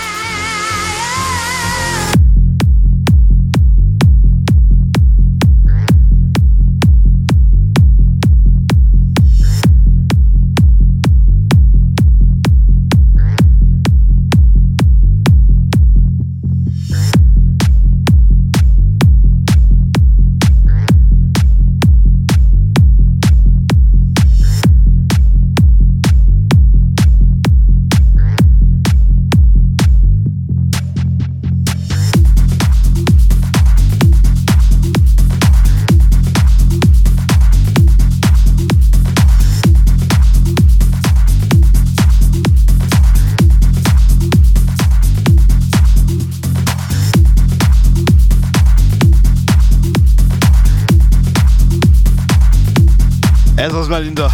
Melinda. 53.97 54.31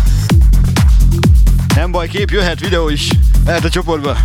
Nem 1.75 1.91
baj, 1.91 2.09
kép 2.09 2.31
jöhet, 2.31 2.61
videó 2.61 2.89
is. 2.89 3.11
Lehet 3.45 3.65
a 3.65 3.69
csoportba. 3.69 4.17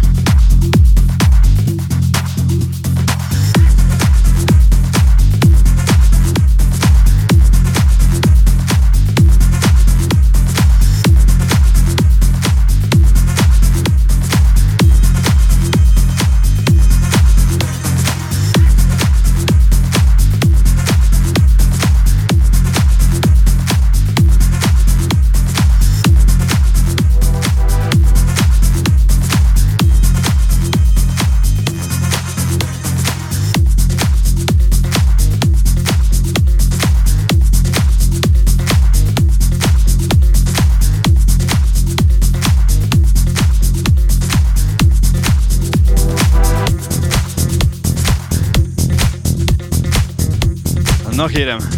hit 51.37 51.47
him. 51.47 51.76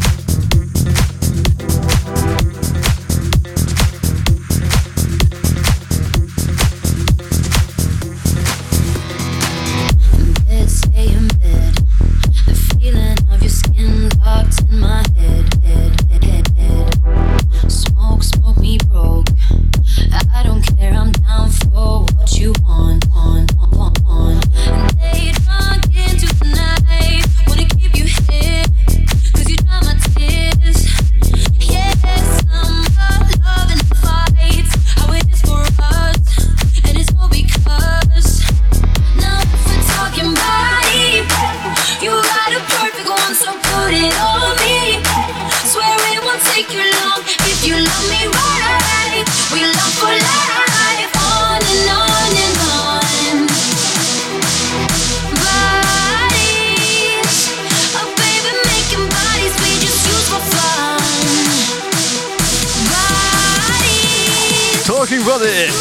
Everybody. 65.29 65.71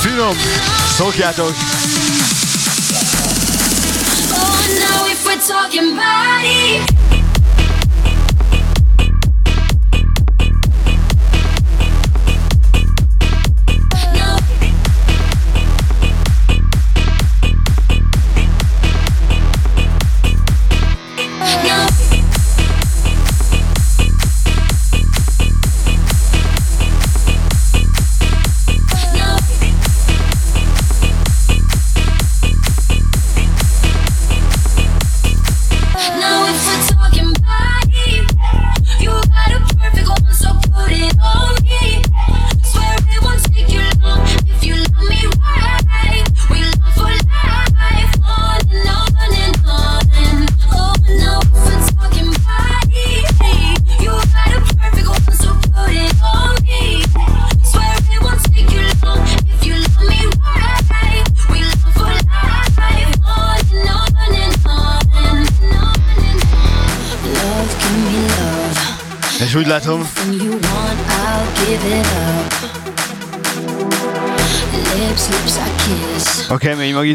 Finom, 0.00 0.36
szokjátok! 0.96 1.54
Oh, 4.30 4.66
now 4.78 5.06
if 5.06 5.24
we're 5.24 5.40
talking 5.48 5.96
body 5.96 7.17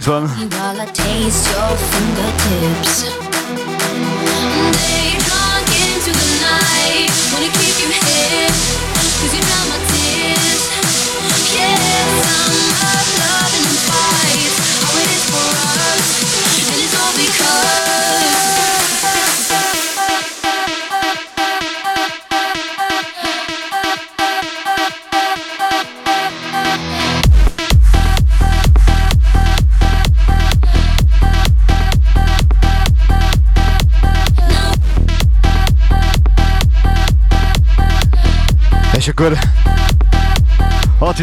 Morgenstern. 0.01 0.52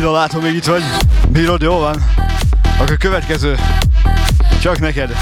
Attila 0.01 0.19
látom 0.19 0.43
még 0.43 0.55
itt 0.55 0.65
vagy. 0.65 0.83
Bírod, 1.29 1.63
jó 1.63 1.79
van? 1.79 2.05
Akkor 2.79 2.97
következő. 2.97 3.57
Csak 4.61 4.79
neked. 4.79 5.17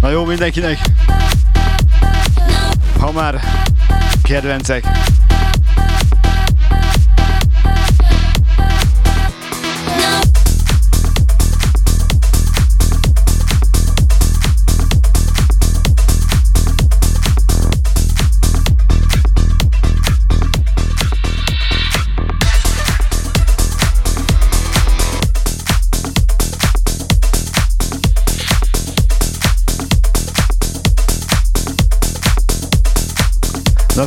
Na 0.00 0.10
jó 0.10 0.24
mindenkinek. 0.24 0.78
Ha 3.00 3.12
már 3.12 3.40
kedvencek. 4.22 4.84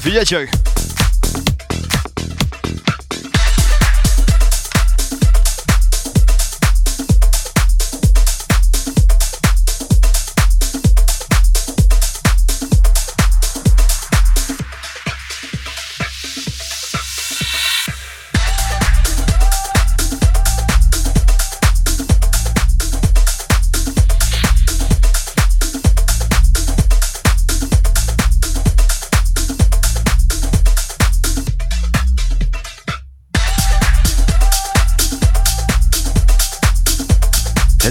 Добрый 0.06 0.20
вечер. 0.20 0.65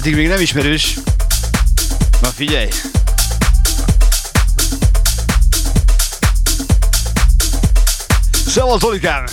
Eddig 0.05 0.17
még 0.17 0.27
nem 0.27 0.41
ismerős. 0.41 0.97
Na 2.21 2.27
figyelj! 2.27 2.69
Szevasz 8.47 8.79
Zolikám! 8.79 9.25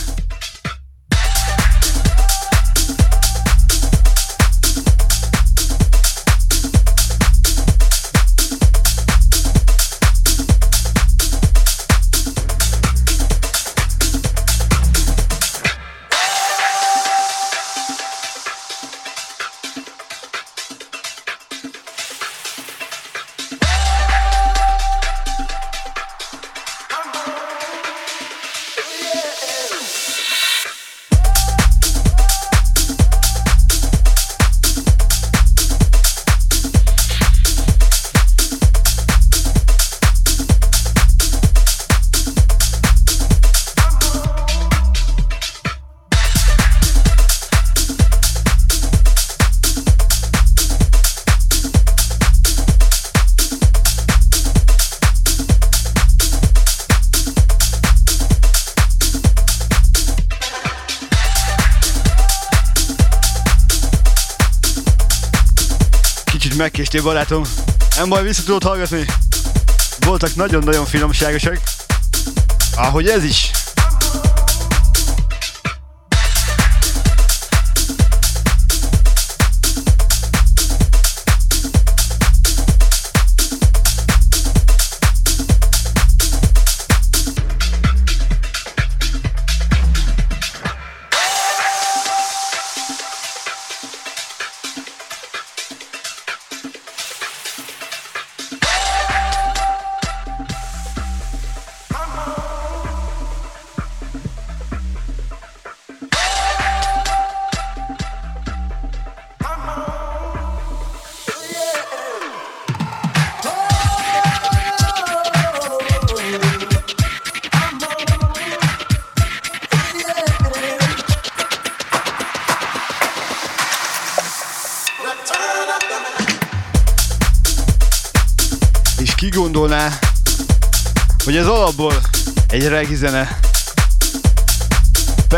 Megkéstél 66.92 67.12
barátom. 67.12 67.42
Nem 67.96 68.08
baj, 68.08 68.22
vissza 68.22 68.42
tudod 68.42 68.62
hallgatni. 68.62 69.04
Voltak 70.00 70.34
nagyon-nagyon 70.34 70.84
finomságosak. 70.84 71.60
Ahogy 72.76 73.08
ez 73.08 73.24
is. 73.24 73.41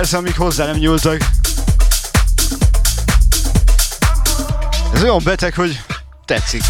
Persze, 0.05 0.19
amíg 0.19 0.37
hozzá 0.37 0.67
nem 0.67 0.77
nyúltak. 0.77 1.19
Ez 4.95 5.03
olyan 5.03 5.21
beteg, 5.25 5.55
hogy 5.55 5.81
tetszik. 6.25 6.63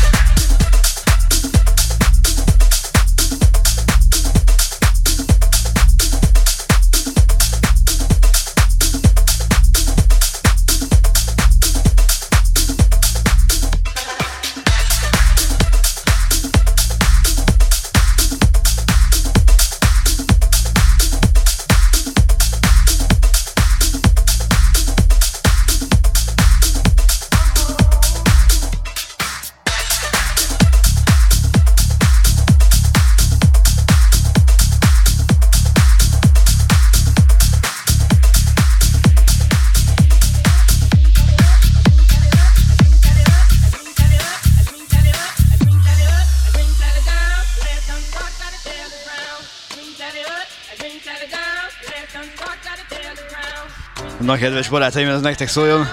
Kedves 54.44 54.68
barátaim, 54.68 55.08
ez 55.08 55.20
nektek 55.20 55.48
szóljon. 55.48 55.88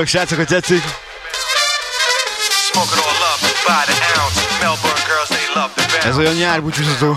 Örülök, 0.00 0.14
srácok, 0.14 0.38
hogy 0.38 0.46
tetszik. 0.46 0.82
Ez 6.04 6.16
olyan 6.16 6.34
nyárbúcsúzató. 6.34 7.16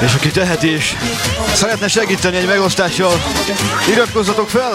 És 0.00 0.14
aki 0.14 0.30
teheti 0.30 0.74
is, 0.74 0.96
szeretne 1.54 1.88
segíteni 1.88 2.36
egy 2.36 2.46
megosztással, 2.46 3.22
iratkozzatok 3.88 4.48
fel, 4.48 4.72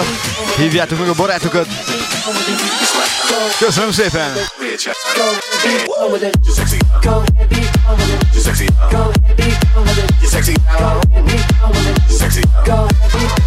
hívjátok 0.58 1.00
meg 1.00 1.08
a 1.08 1.14
barátokat, 1.14 1.68
Köszönöm 3.60 3.92
szépen! 3.92 4.32
Go, 7.02 7.22
You're 7.90 7.98
sexy. 8.42 8.68
Go 8.92 9.10
ahead, 9.10 9.38
be 9.38 9.44
You're 10.22 10.30
sexy. 10.30 10.54
Go 10.54 10.62
ahead, 10.70 11.26
be 11.26 11.34
You're 12.08 12.20
sexy. 12.20 12.44
Go 12.64 12.86
ahead, 12.86 13.36
be 13.36 13.39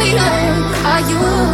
we 0.00 0.16
are. 0.16 0.50
Are 0.92 1.10
you? 1.10 1.49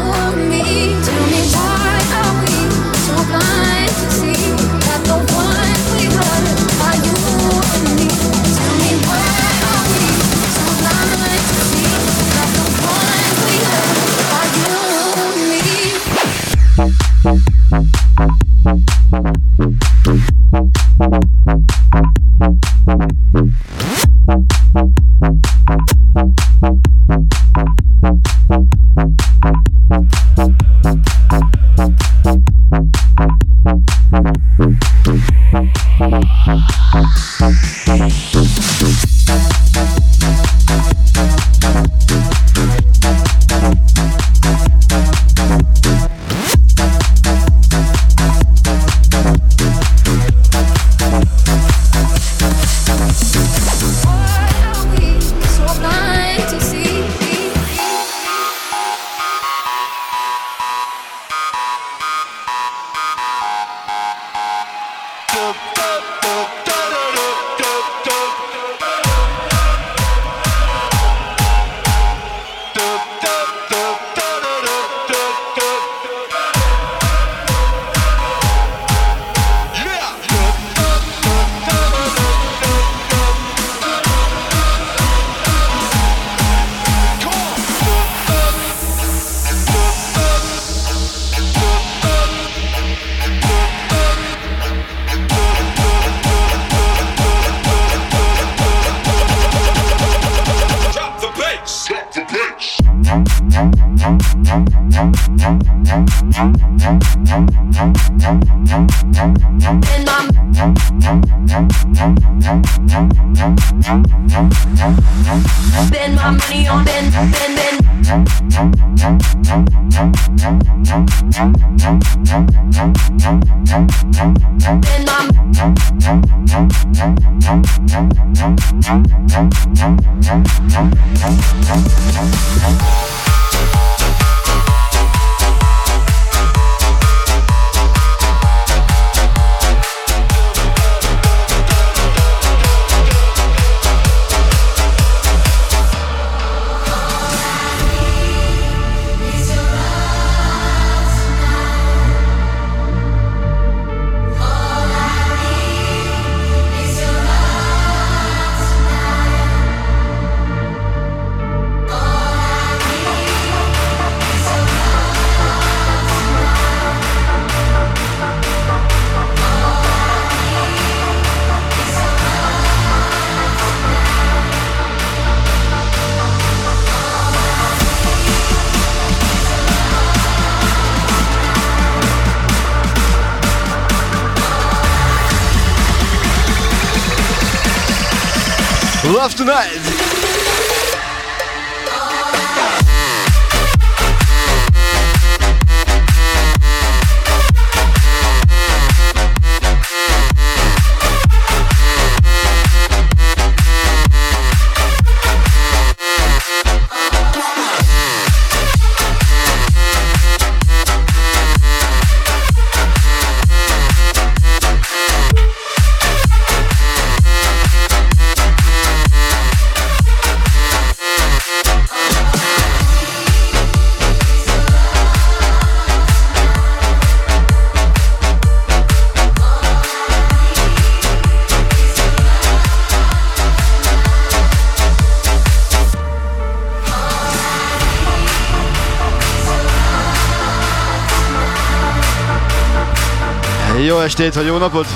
Estét, 244.07 244.35
vagy 244.35 244.47
jó 244.47 244.57
napot! 244.57 244.87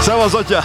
Szevasz, 0.00 0.34
atya! 0.34 0.62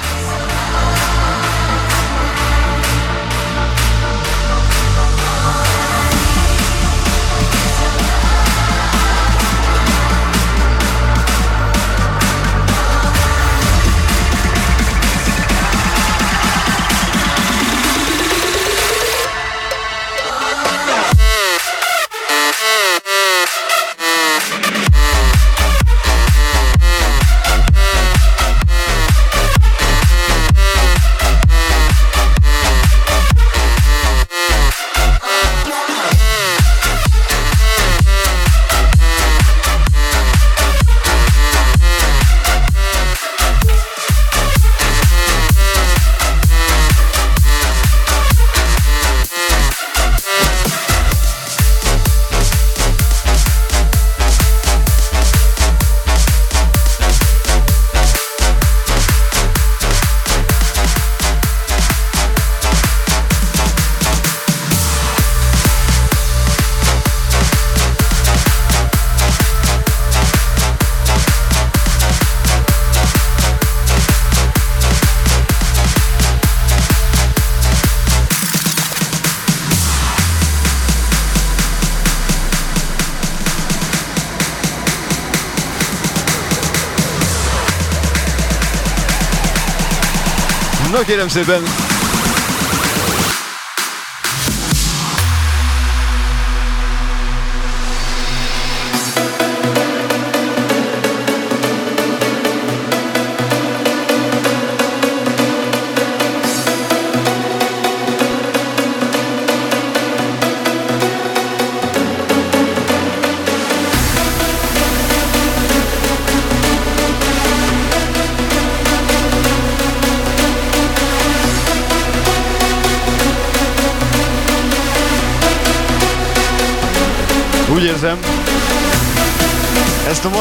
Kérem 91.18 91.30
szépen, 91.30 91.86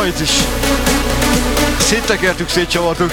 Rajt 0.06 0.20
is. 0.20 0.30
Széttekertük, 1.78 2.48
szétcsavartuk. 2.48 3.12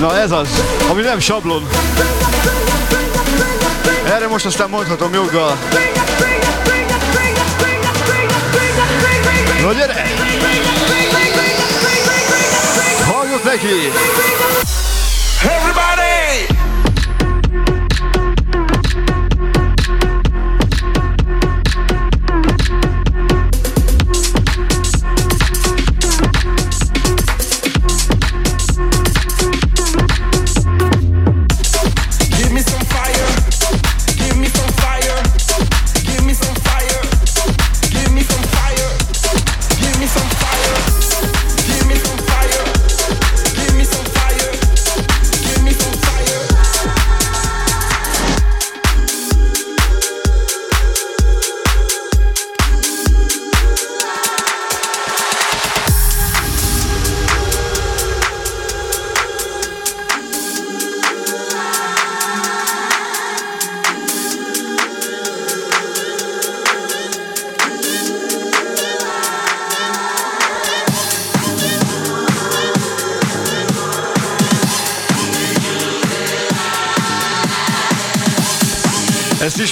Na 0.00 0.16
ez 0.18 0.30
az, 0.30 0.48
ami 0.90 1.02
nem 1.02 1.18
sablon. 1.18 1.68
Erre 4.06 4.26
most 4.28 4.46
aztán 4.46 4.70
mondhatom 4.70 5.14
joggal. 5.14 5.58
Na 9.62 9.72
gyere! 9.72 10.06
Halljuk 13.06 13.44
neki! 13.44 13.90
Everybody! 15.42 16.13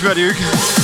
je 0.02 0.06
vais 0.08 0.12
aller, 0.12 0.22
Hugues. 0.22 0.81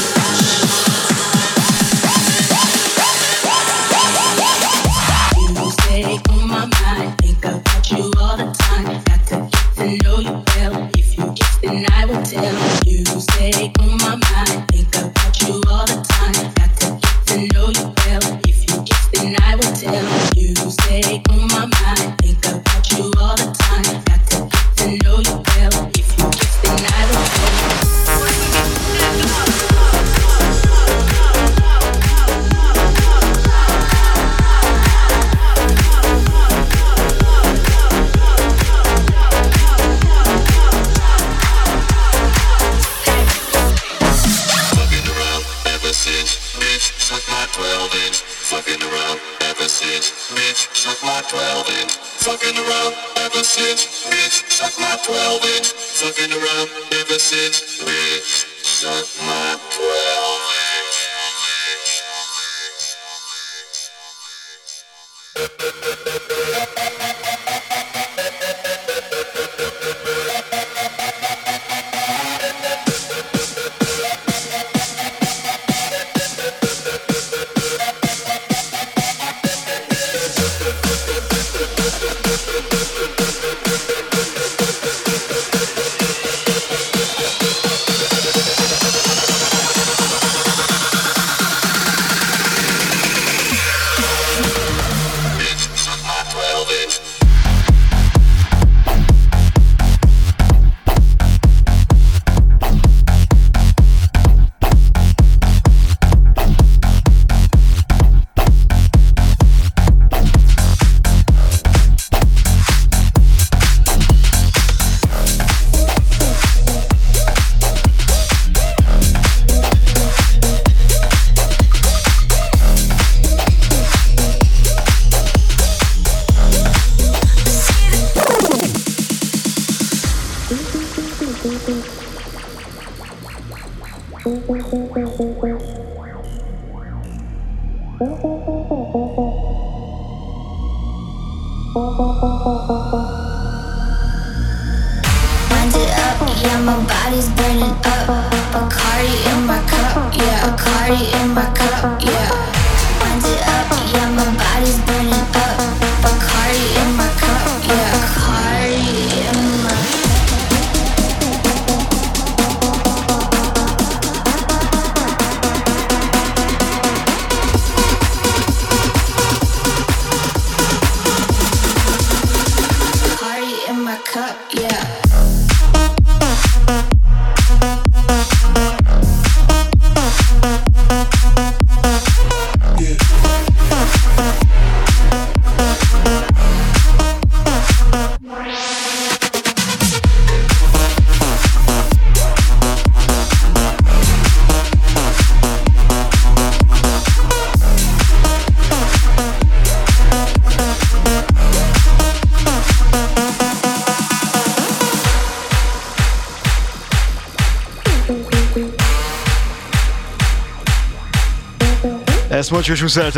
Bocsi 212.68 212.84
is 212.84 213.14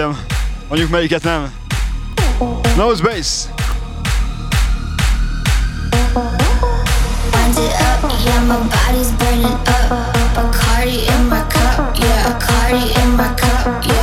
Mondjuk 0.69 0.91
melyiket 0.91 1.23
nem. 1.23 1.53
Nose 2.77 3.03
bass. 3.03 3.49
Bacardi 10.35 11.07
in 11.07 11.29
my 11.29 11.43
cup, 11.49 11.97
yeah, 11.99 12.39
Bacardi 12.39 13.03
in 13.03 13.17
my 13.17 13.35
cup, 13.35 13.85
yeah. 13.85 14.00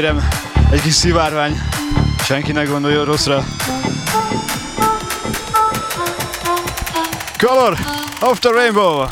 Kérem, 0.00 0.28
egy 0.70 0.82
kis 0.82 0.94
szivárvány. 0.94 1.60
Senki 2.24 2.52
ne 2.52 2.64
gondolja 2.64 3.04
rosszra. 3.04 3.44
Color 7.38 7.78
of 8.20 8.38
the 8.38 8.50
Rainbow! 8.50 9.06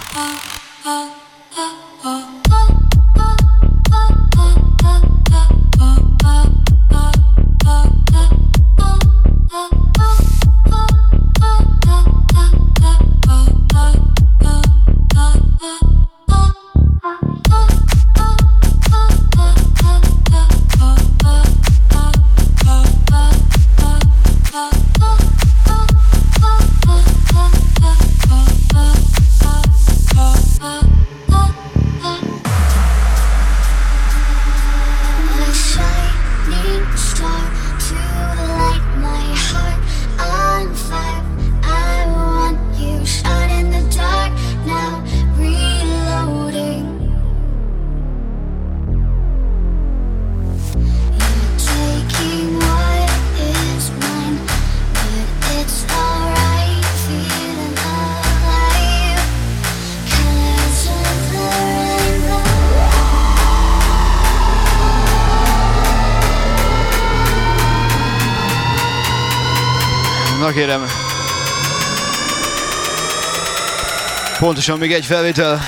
Pontosan 74.38 74.78
még 74.78 74.92
egy 74.92 75.04
felvétel. 75.04 75.60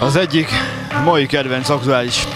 Az 0.00 0.16
egyik 0.16 0.48
mai 1.04 1.26
kedvenc 1.26 1.68
aktuális. 1.68 2.26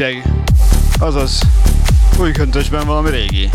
Újdonság. 0.00 0.32
Azaz, 0.98 1.40
új 2.18 2.32
köntösben 2.32 2.86
valami 2.86 3.10
régi. 3.10 3.50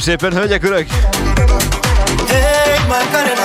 Kérem 0.00 0.18
szépen, 0.18 0.38
hölgyek, 0.38 0.64
urak! 0.64 0.86
Hey 2.28 2.78
Macarena. 2.88 3.44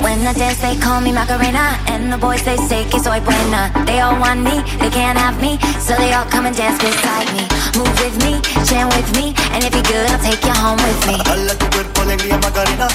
When 0.00 0.18
I 0.20 0.32
dance, 0.38 0.58
they 0.60 0.76
call 0.78 1.00
me 1.00 1.10
Macarena, 1.12 1.66
and 1.86 2.12
the 2.12 2.18
boys 2.18 2.42
they 2.42 2.56
say 2.68 2.84
que 2.90 2.98
soy 3.00 3.20
buena. 3.20 3.70
They 3.84 4.00
all 4.00 4.16
want 4.18 4.40
me, 4.42 4.62
they 4.78 4.90
can't 4.90 5.18
have 5.18 5.36
me, 5.40 5.58
so 5.86 5.94
they 5.94 6.12
all 6.14 6.26
come 6.30 6.46
and 6.46 6.56
dance 6.56 6.78
beside 6.78 7.28
me. 7.36 7.44
Move 7.78 7.94
with 8.02 8.16
me, 8.24 8.32
chant 8.68 8.94
with 8.94 9.10
me, 9.18 9.34
and 9.52 9.64
if 9.64 9.72
you're 9.74 9.88
good, 9.92 10.06
I'll 10.10 10.22
take 10.22 10.42
you 10.46 10.54
home 10.64 10.80
with 10.86 11.02
me. 11.06 11.16
Macarena, 11.16 12.88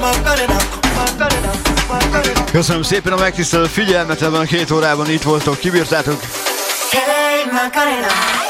Macarena, 0.00 0.58
Macarena, 0.96 1.52
Macarena. 1.88 2.44
Köszönöm 2.52 2.82
szépen 2.82 3.12
a 3.12 3.16
megtisztelő 3.16 3.66
figyelmet 3.66 4.22
ebben 4.22 4.40
a 4.40 4.44
két 4.44 4.70
órában 4.70 5.10
itt 5.10 5.22
voltok, 5.22 5.58
kibírtátok. 5.58 6.20
Hey 6.90 7.44
Macarena. 7.52 8.40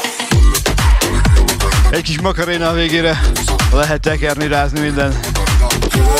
Egy 1.93 2.01
kis 2.01 2.21
makaréna 2.21 2.69
a 2.69 2.73
végére, 2.73 3.21
lehet 3.73 4.01
tekerni, 4.01 4.47
rázni 4.47 4.79
minden. 4.79 5.19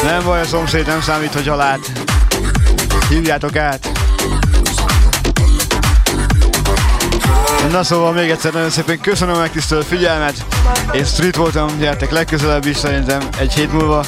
Nem 0.04 0.24
baj, 0.24 0.42
a 0.42 0.46
szomszéd 0.46 0.86
nem 0.86 1.02
számít, 1.02 1.34
hogy 1.34 1.46
lát. 1.46 1.92
Hívjátok 3.10 3.56
át. 3.56 3.92
Na 7.72 7.84
szóval 7.84 8.12
még 8.12 8.30
egyszer 8.30 8.54
nagyon 8.54 8.70
szépen 8.70 9.00
köszönöm 9.00 9.36
a 9.36 9.40
megtisztelő 9.40 9.82
figyelmet. 9.82 10.46
Én 10.92 11.06
Street 11.06 11.36
voltam, 11.36 11.78
gyertek 11.80 12.12
legközelebb 12.12 12.66
is 12.66 12.78
szerintem 12.78 13.22
egy 13.40 13.54
hét 13.54 13.72
múlva. 13.72 14.06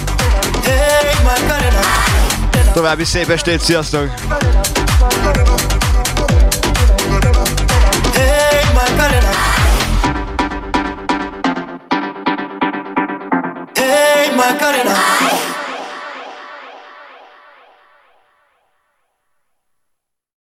További 2.73 3.03
szép 3.03 3.29
estét, 3.29 3.61
sziasztok! 3.61 4.09